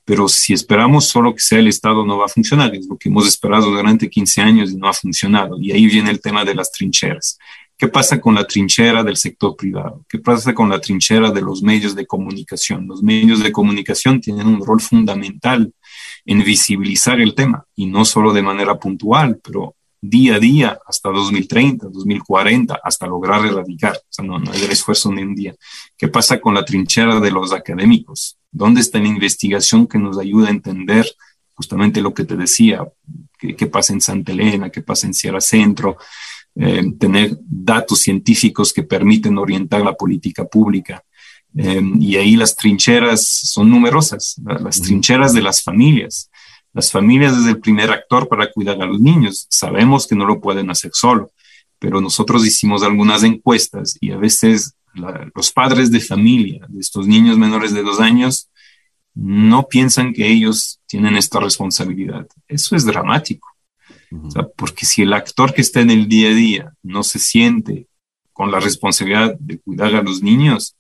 [0.06, 2.76] Pero si esperamos solo que sea el Estado, no va a funcionar.
[2.76, 5.58] Es lo que hemos esperado durante 15 años y no ha funcionado.
[5.60, 7.38] Y ahí viene el tema de las trincheras.
[7.78, 10.06] ¿Qué pasa con la trinchera del sector privado?
[10.08, 12.88] ¿Qué pasa con la trinchera de los medios de comunicación?
[12.88, 15.74] Los medios de comunicación tienen un rol fundamental
[16.26, 21.10] en visibilizar el tema y no solo de manera puntual, pero día a día hasta
[21.10, 23.96] 2030, 2040, hasta lograr erradicar.
[23.96, 25.56] O sea, no, no hay el esfuerzo ni un día.
[25.98, 28.38] ¿Qué pasa con la trinchera de los académicos?
[28.52, 31.10] ¿Dónde está la investigación que nos ayuda a entender
[31.54, 32.86] justamente lo que te decía?
[33.40, 34.70] ¿Qué, qué pasa en Santa Elena?
[34.70, 35.98] ¿Qué pasa en Sierra Centro?
[36.56, 41.02] Eh, tener datos científicos que permiten orientar la política pública.
[41.56, 46.30] Eh, y ahí las trincheras son numerosas, las trincheras de las familias.
[46.74, 49.46] Las familias es el primer actor para cuidar a los niños.
[49.50, 51.32] Sabemos que no lo pueden hacer solo,
[51.80, 57.38] pero nosotros hicimos algunas encuestas y a veces los padres de familia de estos niños
[57.38, 58.50] menores de dos años
[59.16, 62.28] no piensan que ellos tienen esta responsabilidad.
[62.48, 63.54] Eso es dramático
[64.56, 67.88] porque si el actor que está en el día a día no se siente
[68.32, 70.76] con la responsabilidad de cuidar a los niños,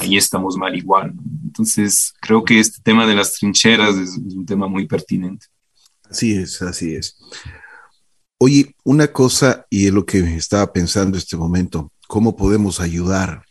[0.00, 1.12] ahí estamos mal igual.
[1.48, 5.46] Entonces, creo que este tema de las trincheras es, un tema muy pertinente.
[6.04, 7.16] Así es, así es.
[8.38, 13.44] Oye, una cosa, y es lo que estaba pensando en este momento, ¿cómo podemos ayudar?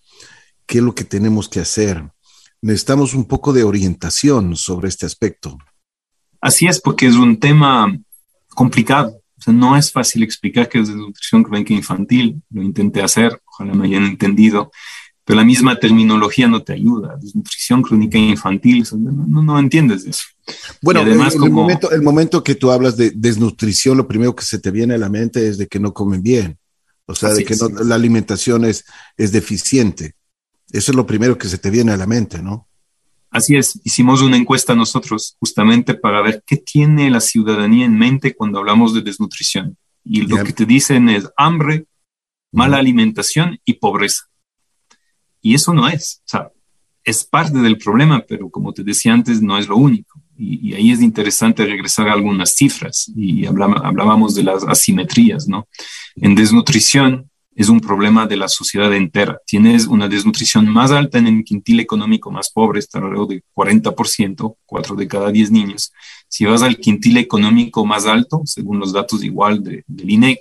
[0.68, 2.08] ¿Qué es lo que tenemos que hacer?
[2.62, 5.58] Necesitamos un poco de orientación sobre este aspecto.
[6.40, 7.92] Así es, porque es un tema
[8.50, 9.24] complicado.
[9.40, 12.44] O sea, no es fácil explicar qué es desnutrición crónica infantil.
[12.52, 14.72] Lo intenté hacer, ojalá me hayan entendido,
[15.28, 17.18] pero la misma terminología no te ayuda.
[17.20, 20.24] Desnutrición crónica infantil, no, no, entiendes eso.
[20.82, 24.58] Bueno, además, el, momento, el momento que tú hablas de desnutrición, lo primero que se
[24.58, 26.58] te viene a la mente es de que no comen bien.
[27.08, 28.86] O sea, de que la alimentación es,
[29.18, 30.14] es deficiente.
[30.72, 32.66] Eso es lo primero que se te viene a la mente, ¿no?
[33.30, 38.34] Así es, hicimos una encuesta nosotros justamente para ver qué tiene la ciudadanía en mente
[38.34, 39.76] cuando hablamos de desnutrición.
[40.06, 41.86] Y lo que te dicen es hambre,
[42.54, 44.30] mala alimentación y pobreza.
[45.48, 46.52] Y eso no es, o sea,
[47.06, 50.20] es parte del problema, pero como te decía antes, no es lo único.
[50.38, 55.70] Y, ahí es interesante regresar a algunas cifras y hablábamos de las asimetrías, ¿no?
[56.18, 59.40] En desnutrición, es un problema de la sociedad entera.
[59.46, 64.58] Tienes una desnutrición más alta en el quintil económico más pobre, está alrededor del 40%,
[64.66, 65.94] 4 de cada 10 niños.
[66.28, 70.40] Si vas al quintil económico más alto, según los datos igual de, del INEC,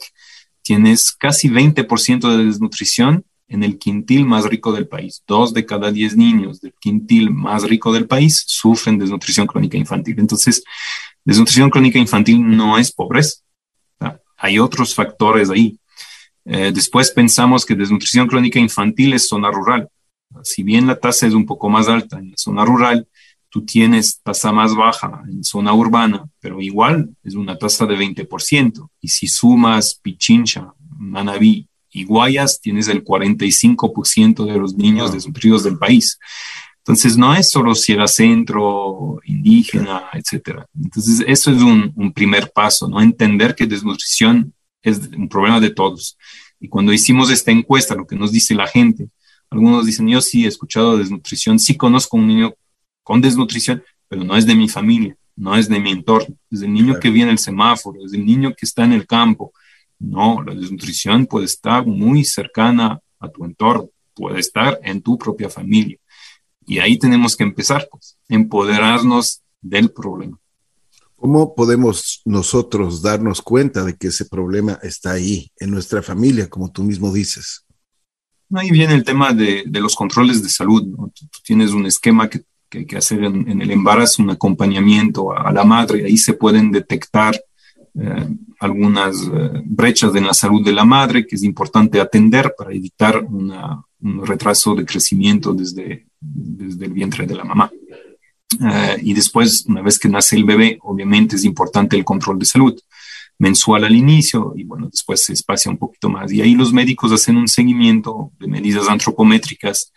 [0.62, 5.23] tienes casi 20% de desnutrición en el quintil más rico del país.
[5.27, 10.17] Dos de cada 10 niños del quintil más rico del país sufren desnutrición crónica infantil.
[10.19, 10.65] Entonces,
[11.25, 13.41] desnutrición crónica infantil no es pobreza.
[14.39, 15.79] Hay otros factores ahí
[16.49, 19.89] eh, después pensamos que desnutrición crónica infantil es zona rural.
[20.45, 23.09] Si bien la tasa es un poco más alta en la zona rural,
[23.49, 28.89] tú tienes tasa más baja en zona urbana, pero igual es una tasa de 20%.
[29.01, 35.79] Y si sumas Pichincha, Manabí y Guayas, tienes el 45% de los niños desnutridos del
[35.79, 36.19] país.
[36.81, 40.67] Entonces, no es solo si era centro, indígena, etcétera.
[40.79, 43.01] Entonces, eso es un, un primer paso, ¿no?
[43.01, 46.19] Entender que desnutrición es un problema de todos.
[46.61, 49.09] Y cuando hicimos esta encuesta, lo que nos dice la gente,
[49.49, 52.53] algunos dicen, yo sí he escuchado desnutrición, sí conozco un niño
[53.03, 56.75] con desnutrición, pero no es de mi familia, no es de mi entorno, es el
[56.75, 59.51] niño que viene el semáforo, es el niño que está en el campo.
[59.99, 65.49] No, la desnutrición puede estar muy cercana a tu entorno, puede estar en tu propia
[65.49, 65.99] familia.
[66.67, 70.39] Y ahí tenemos que empezar, pues, empoderarnos del problema.
[71.17, 76.71] ¿Cómo podemos nosotros darnos cuenta de que ese problema está ahí, en nuestra familia, como
[76.71, 77.65] tú mismo dices?
[78.55, 80.85] Ahí viene el tema de, los controles de salud.
[81.15, 85.65] Tú, tienes un esquema que, hay que hacer en, el embarazo, un acompañamiento a, la
[85.65, 87.35] madre, ahí se pueden detectar
[87.99, 88.29] eh,
[88.61, 93.25] algunas eh, brechas en la salud de la madre que es importante atender para evitar
[93.25, 97.71] un retraso de crecimiento desde, desde el vientre de la mamá.
[98.61, 102.47] Eh, y después, una vez que nace el bebé, obviamente es importante el control de
[102.47, 102.81] salud
[103.38, 106.33] mensual al inicio y bueno, después se espacia un poquito más.
[106.33, 109.92] Y ahí los médicos hacen un seguimiento de medidas antropométricas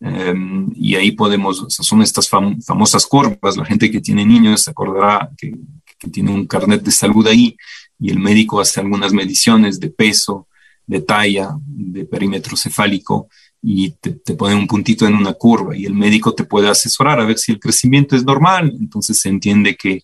[0.00, 5.30] em, y ahí podemos, son estas famosas curvas, la gente que tiene niños se acordará
[5.36, 5.54] que,
[6.00, 7.56] que, tiene un carnet de salud ahí
[7.98, 10.48] y el médico hace algunas mediciones de peso,
[10.86, 13.28] de talla, de perímetro cefálico
[13.62, 17.26] y te, pone un puntito en una curva y el médico te puede asesorar a
[17.26, 18.74] ver si el crecimiento es normal.
[18.80, 20.02] Entonces se entiende que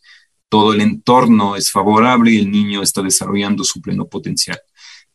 [0.49, 4.59] todo el entorno es favorable y el niño está desarrollando su pleno potencial.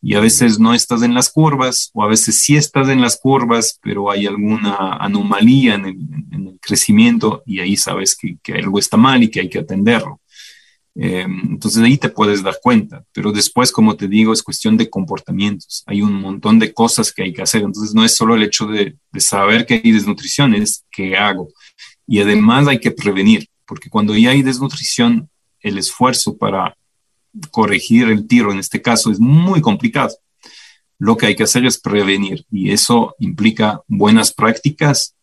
[0.04, 3.16] Y a veces no estás en las curvas o a veces sí estás en las
[3.16, 8.96] curvas, pero hay alguna anomalía en el, crecimiento y ahí sabes que, que, algo está
[8.96, 10.20] mal y que hay que atenderlo.
[10.94, 14.90] Eh, entonces ahí te puedes dar cuenta, pero después, como te digo, es cuestión de
[14.90, 15.82] comportamientos.
[15.86, 17.62] Hay un montón de cosas que hay que hacer.
[17.62, 21.48] Entonces no es solo el hecho de, de saber que hay desnutrición, es qué hago.
[22.06, 26.76] Y además hay que prevenir, porque cuando ya hay desnutrición, el esfuerzo para
[27.50, 30.14] corregir el tiro en este caso es muy complicado.
[30.98, 35.14] Lo que hay que hacer es prevenir y eso implica buenas prácticas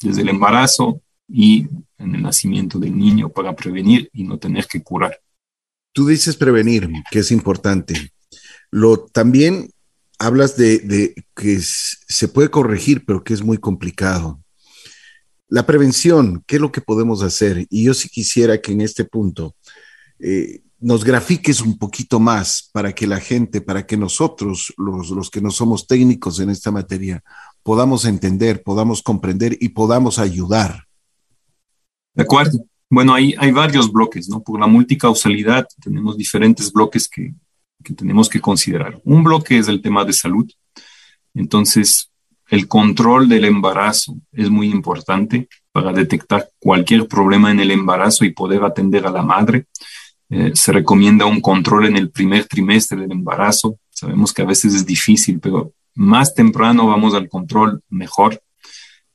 [0.00, 1.66] desde el embarazo y
[1.98, 5.20] en el nacimiento del niño para prevenir y no tener que curar.
[5.92, 8.12] Tú dices prevenir, que es importante.
[8.70, 9.70] Lo también
[10.18, 14.40] hablas de, que se puede corregir, pero que es muy complicado.
[15.48, 17.66] La prevención, ¿qué es lo que podemos hacer?
[17.70, 19.54] Y yo sí quisiera que en este punto
[20.18, 25.30] eh, nos grafiques un poquito más para que la gente, para que nosotros, los, los
[25.30, 27.22] que no somos técnicos en esta materia,
[27.62, 30.85] podamos entender, podamos comprender y podamos ayudar.
[32.16, 32.58] De acuerdo.
[32.88, 34.42] Bueno, hay, hay varios bloques, ¿no?
[34.42, 37.34] Por la multicausalidad tenemos diferentes bloques que,
[37.84, 39.00] que tenemos que considerar.
[39.04, 40.50] Un bloque es el tema de salud.
[41.34, 42.10] Entonces,
[42.48, 48.32] el control del embarazo es muy importante para detectar cualquier problema en el embarazo y
[48.32, 49.66] poder atender a la madre.
[50.30, 53.78] Eh, se recomienda un control en el primer trimestre del embarazo.
[53.90, 58.40] Sabemos que a veces es difícil, pero más temprano vamos al control mejor.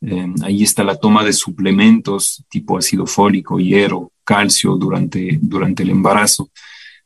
[0.02, 5.92] Eh, ahí está la toma de suplementos tipo ácido fólico, hierro, calcio durante, durante el
[5.92, 6.50] embarazo.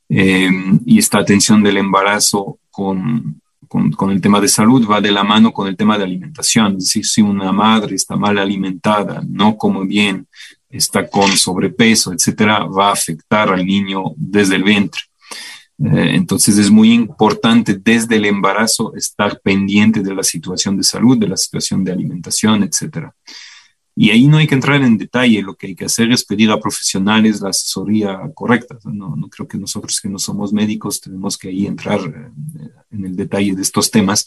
[0.07, 0.49] Eh,
[0.85, 5.51] y esta atención del embarazo con, con, el tema de salud va de la mano
[5.51, 6.77] con el tema de alimentación.
[6.77, 10.27] Es si una madre está mal alimentada, no come bien,
[10.69, 15.01] está con sobrepeso, etcétera, va a afectar al niño desde el vientre.
[15.83, 21.17] Eh, entonces es muy importante desde el embarazo estar pendiente de la situación de salud,
[21.17, 23.13] de la situación de alimentación, etcétera.
[23.97, 26.51] Y ahí no hay que entrar en detalle, lo que hay que hacer es pedir
[26.51, 28.77] a profesionales la asesoría correcta.
[28.83, 33.05] No, no creo que nosotros que no somos médicos tenemos que ahí entrar eh, en
[33.05, 34.25] el detalle de estos temas.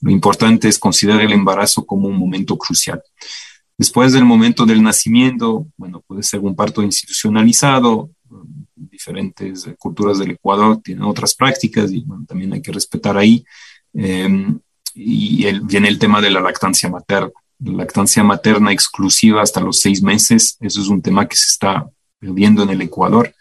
[0.00, 3.02] Lo importante es considerar el embarazo como un momento crucial.
[3.76, 8.10] Después del momento del nacimiento, bueno, puede ser un parto institucionalizado,
[8.90, 13.44] diferentes culturas del Ecuador tienen otras prácticas y bueno, también hay que respetar ahí.
[13.94, 14.54] Eh,
[14.94, 20.02] y el, viene el tema de la lactancia materna lactancia materna exclusiva hasta los seis
[20.02, 20.56] meses.
[20.60, 21.88] Eso es un tema que se está
[22.20, 23.34] viendo en el Ecuador.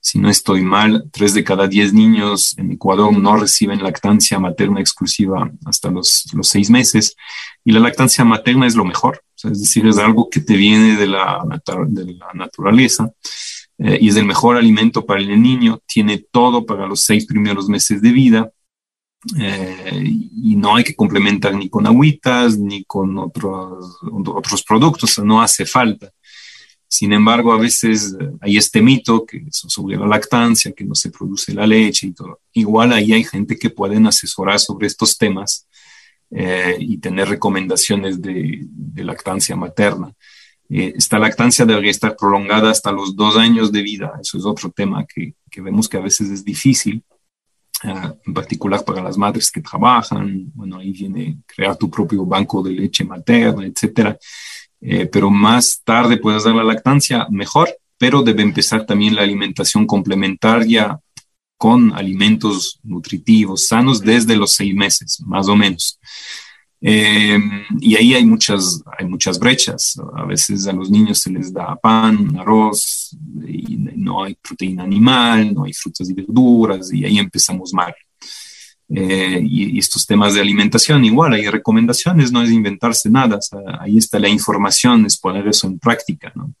[0.00, 4.80] Si no estoy mal, tres de cada diez niños en Ecuador no reciben lactancia materna
[4.80, 7.16] exclusiva hasta los, los seis meses.
[7.64, 9.22] Y la lactancia materna es lo mejor.
[9.42, 11.42] es decir, es algo que te viene de la,
[11.88, 13.10] de la naturaleza
[13.78, 15.80] eh, y es el mejor alimento para el niño.
[15.86, 18.50] Tiene todo para los seis primeros meses de vida
[19.38, 25.42] eh, y no hay que complementar ni con agüitas ni con otros, otros productos, no
[25.42, 26.10] hace falta.
[26.86, 31.10] Sin embargo, a veces eh, hay este mito que sobre la lactancia, que no se
[31.10, 32.40] produce la leche y todo.
[32.52, 35.66] Igual ahí hay gente que pueden asesorar sobre estos temas
[36.80, 40.12] y tener recomendaciones de lactancia materna.
[40.68, 44.12] Esta lactancia debería estar prolongada hasta los dos años de vida.
[44.20, 47.04] Eso es otro tema que, que vemos que a veces es difícil
[47.82, 52.70] en particular para las madres que trabajan, bueno, ahí viene crear tu propio banco de
[52.70, 54.16] leche materna, etcétera.
[54.80, 59.86] Eh, pero más tarde puedes dar la lactancia, mejor, pero debe empezar también la alimentación
[59.86, 60.98] complementaria
[61.56, 65.98] con alimentos nutritivos sanos desde los seis meses, más o menos.
[66.86, 67.38] Eh,
[67.80, 69.98] y ahí hay muchas, hay muchas brechas.
[70.14, 73.16] A veces a los niños se les da pan, arroz,
[73.48, 77.94] y no hay proteína animal, no hay frutas y verduras, y ahí empezamos mal.
[78.90, 83.38] Eh, y, estos temas de alimentación, igual, hay recomendaciones, no es inventarse nada,
[83.80, 86.32] ahí está la información, es poner eso en práctica.
[86.34, 86.52] ¿no?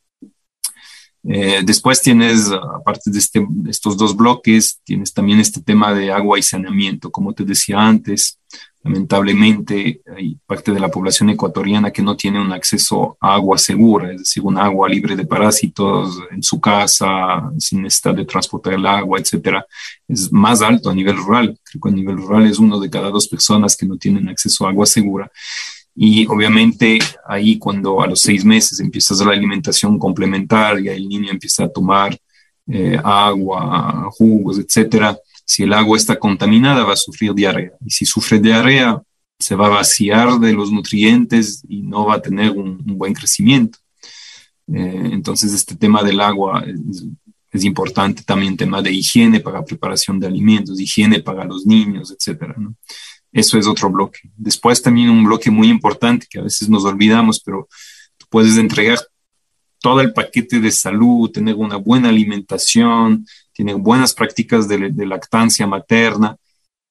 [1.26, 6.38] Eh, después tienes, aparte de, este, estos dos bloques, tienes también este tema de agua
[6.38, 7.10] y saneamiento.
[7.10, 8.38] Como te decía antes,
[8.84, 14.12] Lamentablemente hay parte de la población ecuatoriana que no tiene un acceso a agua segura,
[14.12, 18.84] es decir, un agua libre de parásitos en su casa, sin necesidad de transportar el
[18.84, 19.66] agua, etcétera.
[20.06, 21.58] Es más alto a nivel rural.
[21.64, 24.66] Creo que a nivel rural es uno de cada dos personas que no tienen acceso
[24.66, 25.32] a agua segura.
[25.96, 31.64] Y obviamente ahí cuando a los seis meses empiezas la alimentación complementaria, el niño empieza
[31.64, 32.18] a tomar
[32.66, 37.72] eh, agua, jugos, etcétera, si el agua está contaminada, va a sufrir diarrea.
[37.84, 39.02] Y si sufre diarrea,
[39.38, 43.78] se va a vaciar de los nutrientes y no va a tener un, buen crecimiento.
[44.72, 46.64] Eh, entonces, este tema del agua
[47.52, 52.56] es, importante también tema de higiene para preparación de alimentos, higiene para los niños, etcétera.
[53.30, 54.20] Eso es otro bloque.
[54.36, 57.68] Después también un bloque muy importante que a veces nos olvidamos, pero
[58.16, 58.98] tú puedes entregar
[59.84, 66.38] todo el paquete de salud, tener una buena alimentación, tener buenas prácticas de, lactancia materna,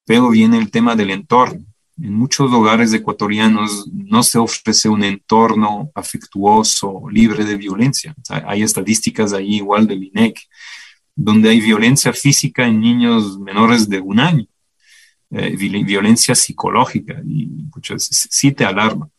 [0.06, 1.66] pero viene el tema del entorno.
[2.00, 8.14] En muchos hogares ecuatorianos no se ofrece un entorno afectuoso, libre de violencia.
[8.30, 10.39] hay estadísticas ahí igual del INEC,
[11.16, 14.46] donde hay violencia física en niños menores de un año,
[15.32, 19.10] eh, violencia psicológica, y muchas sí te alarma.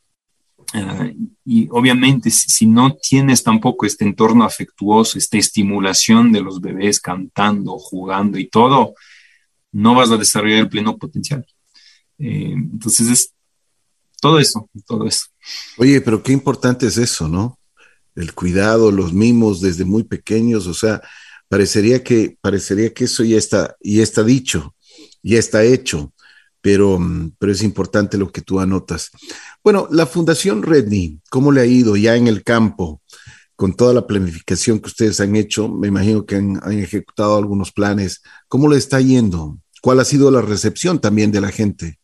[0.73, 7.01] Eh, y obviamente si, no tienes tampoco este entorno afectuoso, esta estimulación de los bebés
[7.01, 8.95] cantando, jugando y todo,
[9.73, 11.45] no vas a desarrollar el pleno potencial.
[12.19, 13.35] Eh, entonces es
[14.21, 15.27] todo eso, todo eso.
[15.77, 17.59] Oye, pero qué importante es eso, ¿no?
[18.15, 21.03] El cuidado, los mimos desde muy pequeños, o sea,
[21.49, 24.75] parecería que, parecería que eso ya está, ya está dicho,
[25.23, 26.14] ya está hecho,
[26.65, 26.99] pero,
[27.39, 29.11] pero es importante lo que tú anotas.
[29.63, 33.03] Bueno, la Fundación Redney, ¿cómo le ha ido ya en el campo?
[33.55, 37.71] Con toda la planificación que ustedes han hecho, me imagino que han, han ejecutado algunos
[37.71, 38.23] planes.
[38.49, 39.59] ¿Cómo le está yendo?
[39.83, 41.99] ¿Cuál ha sido la recepción también de la gente?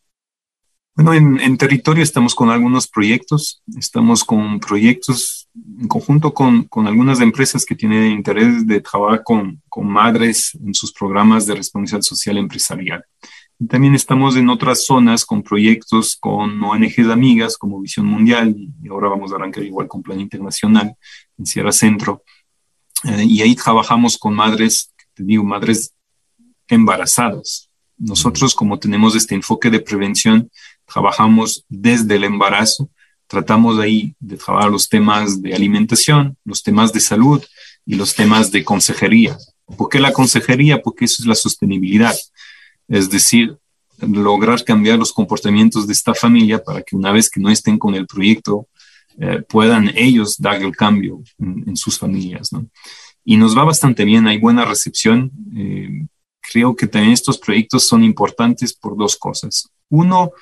[0.95, 5.49] Bueno, en, territorio estamos con algunos proyectos, estamos con proyectos
[5.81, 10.75] en conjunto con, con algunas empresas que tienen interés de trabajar con, con, madres en
[10.75, 13.03] sus programas de responsabilidad social empresarial.
[13.69, 19.09] También estamos en otras zonas con proyectos con ONGs amigas como Visión Mundial y ahora
[19.09, 20.95] vamos a arrancar igual con Plan Internacional
[21.37, 22.23] en Sierra Centro.
[23.05, 25.95] Eh, y ahí trabajamos con madres, te digo, madres
[26.69, 30.51] embarazadas, nosotros, como tenemos este enfoque de prevención,
[30.87, 32.91] trabajamos desde el embarazo,
[33.27, 37.45] tratamos ahí de trabajar los temas de alimentación, los temas de salud
[37.85, 39.37] y los temas de consejería.
[39.77, 40.81] ¿Por qué la consejería?
[40.81, 42.17] Porque eso es la sostenibilidad.
[42.91, 43.57] Es decir,
[44.01, 47.95] lograr cambiar los comportamientos de esta familia para que una vez que no estén con
[47.95, 48.66] el proyecto,
[49.18, 52.51] eh, puedan ellos dar el cambio en, sus familias.
[53.24, 55.30] Y nos va bastante bien, hay buena recepción.
[55.57, 56.07] Eh,
[56.41, 59.68] creo que también estos proyectos son importantes por dos cosas.
[59.88, 60.32] Uno,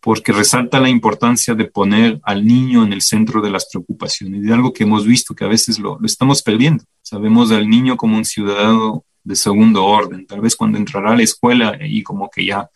[0.00, 4.54] porque resalta la importancia de poner al niño en el centro de las preocupaciones, de
[4.54, 6.84] algo que hemos visto que a veces lo, estamos perdiendo.
[7.02, 11.24] Sabemos al niño como un ciudadano de segundo orden, tal vez cuando entrará a la
[11.24, 12.70] escuela y como que ya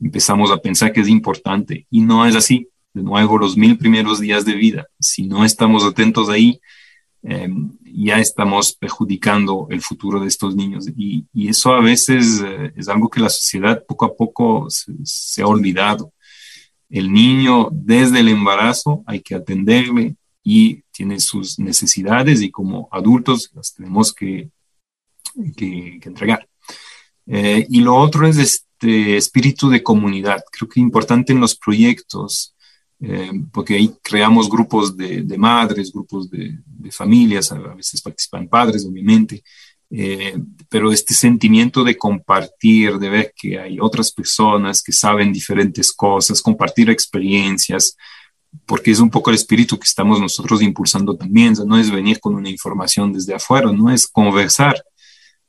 [0.00, 2.68] empezamos a pensar que es importante y no es así.
[2.92, 6.60] De nuevo, los mil primeros días de vida, si no estamos atentos ahí,
[7.22, 7.48] eh,
[7.84, 10.88] ya estamos perjudicando el futuro de estos niños.
[10.96, 15.46] Y, eso a veces eh, es algo que la sociedad poco a poco se, ha
[15.46, 16.12] olvidado.
[16.90, 23.50] El niño desde el embarazo hay que atenderle y tiene sus necesidades y como adultos
[23.54, 24.50] las tenemos que,
[25.56, 26.48] que, entregar.
[27.26, 30.42] Eh, y lo otro es este espíritu de comunidad.
[30.50, 32.52] Creo que es importante en los proyectos
[33.04, 36.56] eh, porque ahí creamos grupos de, madres, grupos de,
[36.92, 39.42] familias, a veces participan padres, obviamente,
[39.90, 45.92] eh, pero este sentimiento de compartir, de ver que hay otras personas que saben diferentes
[45.92, 47.96] cosas, compartir experiencias,
[48.66, 52.36] porque es un poco el espíritu que estamos nosotros impulsando también, no es venir con
[52.36, 54.80] una información desde afuera, no es conversar,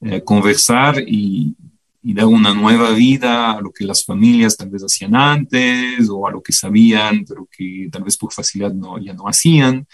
[0.05, 1.55] eh, conversar y,
[2.01, 6.31] dar una nueva vida a lo que las familias tal vez hacían antes o a
[6.31, 9.87] lo que sabían, pero que tal vez por facilidad ya no hacían.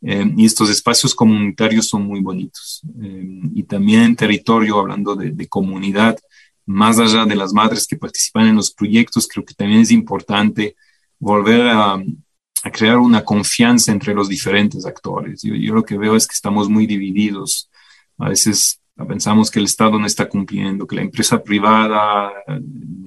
[0.00, 2.82] Eh, y estos espacios comunitarios son muy bonitos.
[3.02, 6.16] Eh, y también en territorio, hablando de, comunidad,
[6.64, 10.76] más allá de las madres que participan en los proyectos, creo que también es importante
[11.18, 15.42] volver a, a crear una confianza entre los diferentes actores.
[15.42, 17.68] Yo, yo, lo que veo es que estamos muy divididos.
[18.16, 22.32] A veces pensamos que el Estado no está cumpliendo, que la empresa privada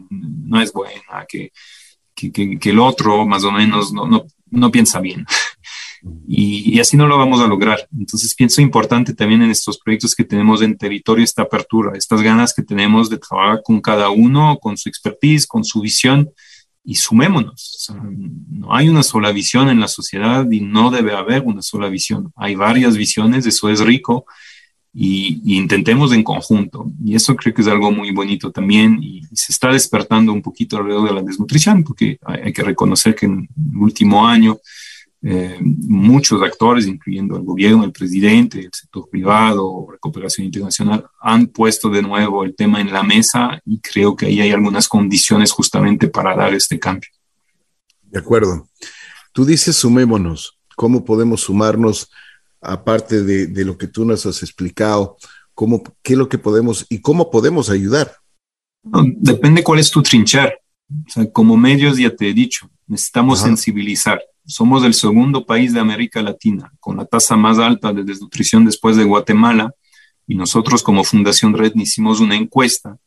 [0.10, 1.52] no es buena, que,
[2.14, 5.26] que, que el otro más o menos no, no, no piensa bien.
[6.28, 7.88] Y, y, así no lo vamos a lograr.
[7.98, 12.54] Entonces pienso importante también en estos proyectos que tenemos en territorio, esta apertura, estas ganas
[12.54, 16.32] que tenemos de trabajar con cada uno, con su expertise, con su visión
[16.84, 17.94] y sumémonos.
[18.50, 22.34] no hay una sola visión en la sociedad y no debe haber una sola visión.
[22.36, 24.26] Hay varias visiones, eso es rico
[24.94, 26.92] y, intentemos en conjunto.
[27.04, 30.78] Y eso creo que es algo muy bonito también y, se está despertando un poquito
[30.78, 34.60] alrededor de la desnutrición, porque hay, que reconocer que en el último año
[35.24, 41.48] eh, muchos actores, incluyendo el gobierno, el presidente, el sector privado, la cooperación internacional, han
[41.48, 45.52] puesto de nuevo el tema en la mesa y creo que ahí hay algunas condiciones
[45.52, 47.10] justamente para dar este cambio.
[48.04, 48.68] De acuerdo.
[49.32, 50.58] Tú dices sumémonos.
[50.76, 52.10] ¿Cómo podemos sumarnos?
[52.62, 55.18] Aparte de, lo que tú nos has explicado,
[55.54, 58.16] cómo, qué es lo que podemos y cómo podemos ayudar.
[58.84, 60.58] depende cuál es tu trinchar.
[61.08, 64.22] O sea, como medios ya te he dicho, necesitamos sensibilizar.
[64.46, 68.98] Somos el segundo país de América Latina con la tasa más alta de desnutrición después
[68.98, 69.74] de Guatemala
[70.28, 72.98] y nosotros como Fundación Red hicimos una encuesta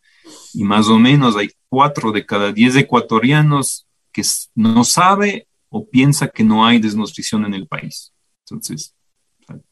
[0.55, 4.23] y más o menos hay cuatro de cada diez ecuatorianos que
[4.55, 8.13] no sabe o piensa que no hay desnutrición en el país.
[8.45, 8.94] Entonces,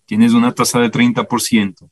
[0.07, 1.89] tienes una tasa de 30%,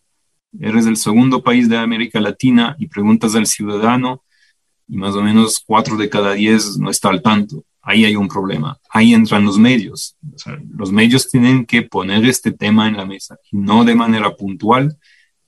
[0.59, 4.22] eres el segundo país de América Latina y preguntas al ciudadano
[4.89, 7.64] y más o menos cuatro de cada diez no está al tanto.
[7.83, 8.78] Ahí hay un problema.
[8.91, 10.16] Ahí entran los medios.
[10.76, 14.99] los medios tienen que poner este tema en la mesa y no de manera puntual,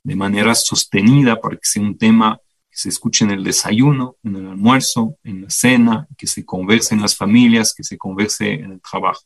[0.01, 2.39] de manera sostenida para que sea un tema
[2.71, 6.95] que se escuche en el desayuno, en el almuerzo, en la cena, que se converse
[6.95, 9.21] en las familias, que se converse en el trabajo.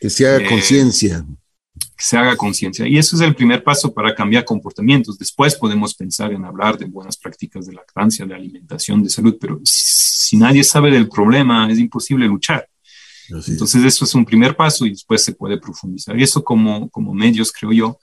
[0.00, 1.24] Que se haga eh, conciencia.
[1.74, 2.86] Que se haga conciencia.
[2.86, 5.18] Y eso es el primer paso para cambiar comportamientos.
[5.18, 9.60] Después podemos pensar en hablar de buenas prácticas de lactancia, de alimentación, de salud, pero
[9.64, 12.68] si nadie sabe del problema, es imposible luchar.
[13.28, 16.18] Entonces, eso es un primer paso y después se puede profundizar.
[16.18, 17.98] Y eso como, como medios, creo yo,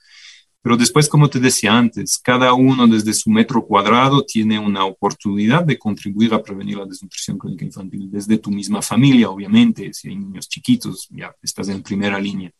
[0.60, 5.64] pero después, como te decía antes, cada uno desde su metro cuadrado tiene una oportunidad
[5.64, 10.16] de contribuir a prevenir la desnutrición crónica infantil desde tu misma familia, obviamente, si hay
[10.16, 12.52] niños chiquitos, ya estás en primera línea.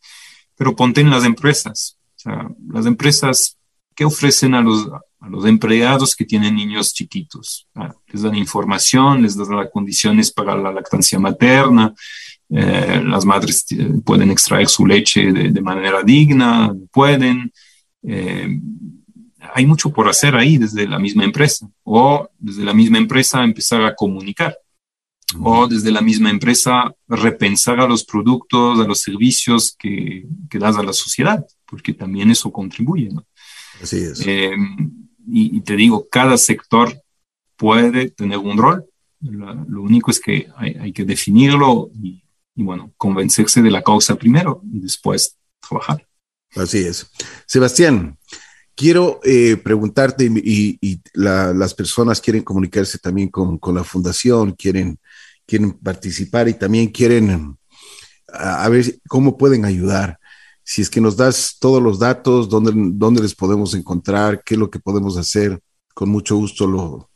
[0.59, 1.97] Pero ponte en las empresas.
[2.17, 3.57] O sea, las empresas,
[3.95, 4.89] ¿qué ofrecen a los,
[5.21, 7.65] a los empleados que tienen niños chiquitos?
[7.73, 11.93] Ah, les dan información, les dan las condiciones para la lactancia materna,
[12.49, 13.65] eh, las madres
[14.03, 17.53] pueden extraer su leche de, de manera digna, pueden.
[18.03, 18.59] Eh,
[19.53, 23.81] hay mucho por hacer ahí desde la misma empresa o desde la misma empresa empezar
[23.83, 24.57] a comunicar
[25.41, 30.77] o desde la misma empresa repensar a los productos, a los servicios que, que das
[30.77, 33.09] a la sociedad, porque también eso contribuye.
[33.09, 33.25] ¿no?
[33.81, 34.21] Así es.
[34.25, 34.55] Eh,
[35.27, 37.01] y, te digo, cada sector
[37.55, 38.85] puede tener un rol.
[39.21, 42.23] lo único es que hay, hay que definirlo y,
[42.55, 46.07] y, bueno, convencerse de la causa primero y después trabajar.
[46.55, 47.11] Así es.
[47.45, 48.17] Sebastián,
[48.79, 54.97] quiero eh, preguntarte y, las personas quieren comunicarse también con, la fundación, quieren,
[55.49, 57.57] quieren participar y también quieren
[58.31, 60.19] a, ver cómo pueden ayudar.
[60.63, 64.59] Si es que nos das todos los datos, dónde, dónde les podemos encontrar, qué es
[64.59, 65.59] lo que podemos hacer,
[65.95, 67.09] con mucho gusto lo,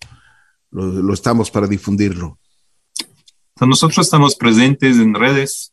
[0.71, 2.39] lo estamos para difundirlo.
[3.61, 5.71] Nosotros estamos presentes en redes,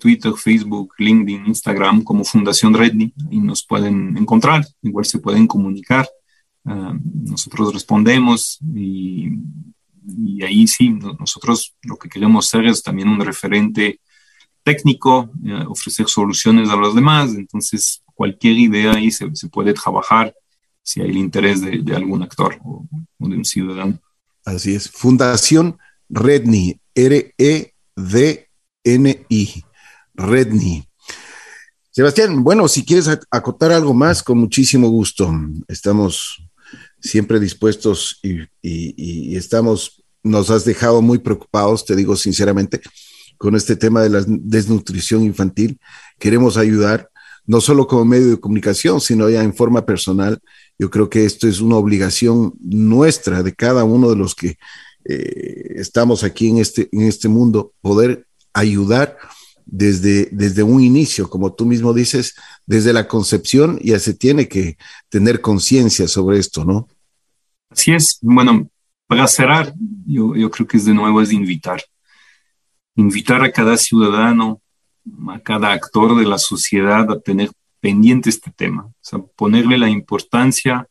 [0.00, 6.08] Twitter, Facebook, LinkedIn, Instagram como Fundación Redney y nos pueden encontrar, igual se pueden comunicar.
[6.64, 9.30] Ah, nosotros respondemos y,
[10.42, 14.00] ahí sí, nosotros lo que queremos ser es también un referente
[14.62, 20.34] técnico, eh, ofrecer soluciones a los demás, entonces cualquier idea ahí se, puede trabajar
[20.82, 22.86] si hay el interés de, algún actor o,
[23.18, 23.98] de un ciudadano.
[24.44, 25.78] Así es, Fundación
[26.08, 28.48] Redney, R-E-D
[28.84, 29.64] NI,
[30.14, 30.86] Redni.
[31.90, 35.32] Sebastián, bueno, si quieres acotar algo más, con muchísimo gusto.
[35.68, 36.43] Estamos
[37.04, 42.80] siempre dispuestos y, estamos, nos has dejado muy preocupados, te digo sinceramente,
[43.36, 45.78] con este tema de la desnutrición infantil.
[46.18, 47.10] Queremos ayudar,
[47.46, 50.40] no solo como medio de comunicación, sino ya en forma personal.
[50.78, 54.56] Yo creo que esto es una obligación nuestra de cada uno de los que
[55.04, 59.18] eh, estamos aquí en este, en este mundo, poder ayudar
[59.66, 62.34] desde, desde un inicio, como tú mismo dices,
[62.64, 64.78] desde la concepción ya se tiene que
[65.10, 66.88] tener conciencia sobre esto, ¿no?
[67.74, 68.18] Así es.
[68.22, 68.68] Bueno,
[69.08, 69.74] para cerrar,
[70.06, 71.82] yo, creo que es de nuevo es invitar.
[72.94, 74.62] Invitar a cada ciudadano,
[75.28, 77.50] a cada actor de la sociedad a tener
[77.80, 80.86] pendiente este tema, o sea, ponerle la importancia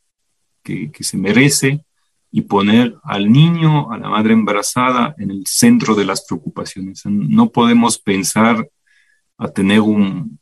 [0.62, 1.84] que, que se merece
[2.30, 7.02] y poner al niño, a la madre embarazada en el centro de las preocupaciones.
[7.06, 8.68] No podemos pensar
[9.38, 10.38] a tener un,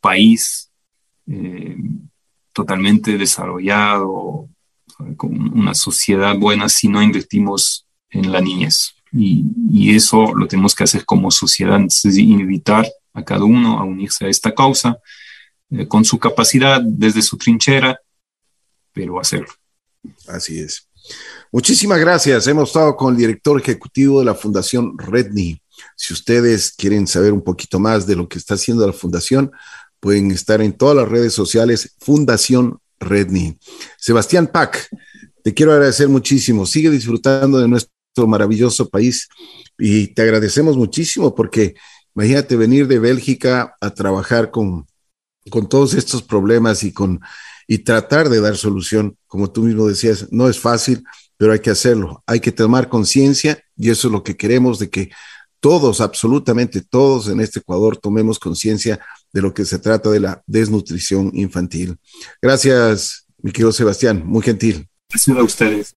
[0.00, 0.70] país
[1.26, 1.76] eh,
[2.52, 4.48] totalmente desarrollado,
[5.22, 8.94] una sociedad buena si no invertimos en la niñez.
[9.12, 14.26] Y, eso lo tenemos que hacer como sociedad, es invitar a cada uno a unirse
[14.26, 14.98] a esta causa
[15.70, 17.98] eh, con su capacidad desde su trinchera,
[18.92, 19.52] pero hacerlo.
[20.28, 20.88] Así es.
[21.50, 22.46] Muchísimas gracias.
[22.46, 25.60] Hemos estado con el director ejecutivo de la Fundación Redney.
[25.96, 29.50] Si ustedes quieren saber un poquito más de lo que está haciendo la Fundación,
[30.00, 33.58] pueden estar en todas las redes sociales Fundación Redney.
[33.98, 34.88] Sebastián Pac,
[35.42, 36.66] te quiero agradecer muchísimo.
[36.66, 39.28] Sigue disfrutando de nuestro maravilloso país
[39.78, 41.74] y te agradecemos muchísimo porque
[42.14, 44.86] imagínate venir de Bélgica a trabajar con,
[45.50, 47.20] con todos estos problemas y con
[47.66, 51.02] y tratar de dar solución, como tú mismo decías, no es fácil,
[51.36, 54.88] pero hay que hacerlo, hay que tomar conciencia y eso es lo que queremos de
[54.88, 55.10] que
[55.60, 59.00] todos, absolutamente todos en este Ecuador tomemos conciencia
[59.36, 61.98] de lo que se trata de la desnutrición infantil.
[62.40, 64.88] Gracias, mi querido Sebastián, muy gentil.
[65.10, 65.94] Gracias a ustedes.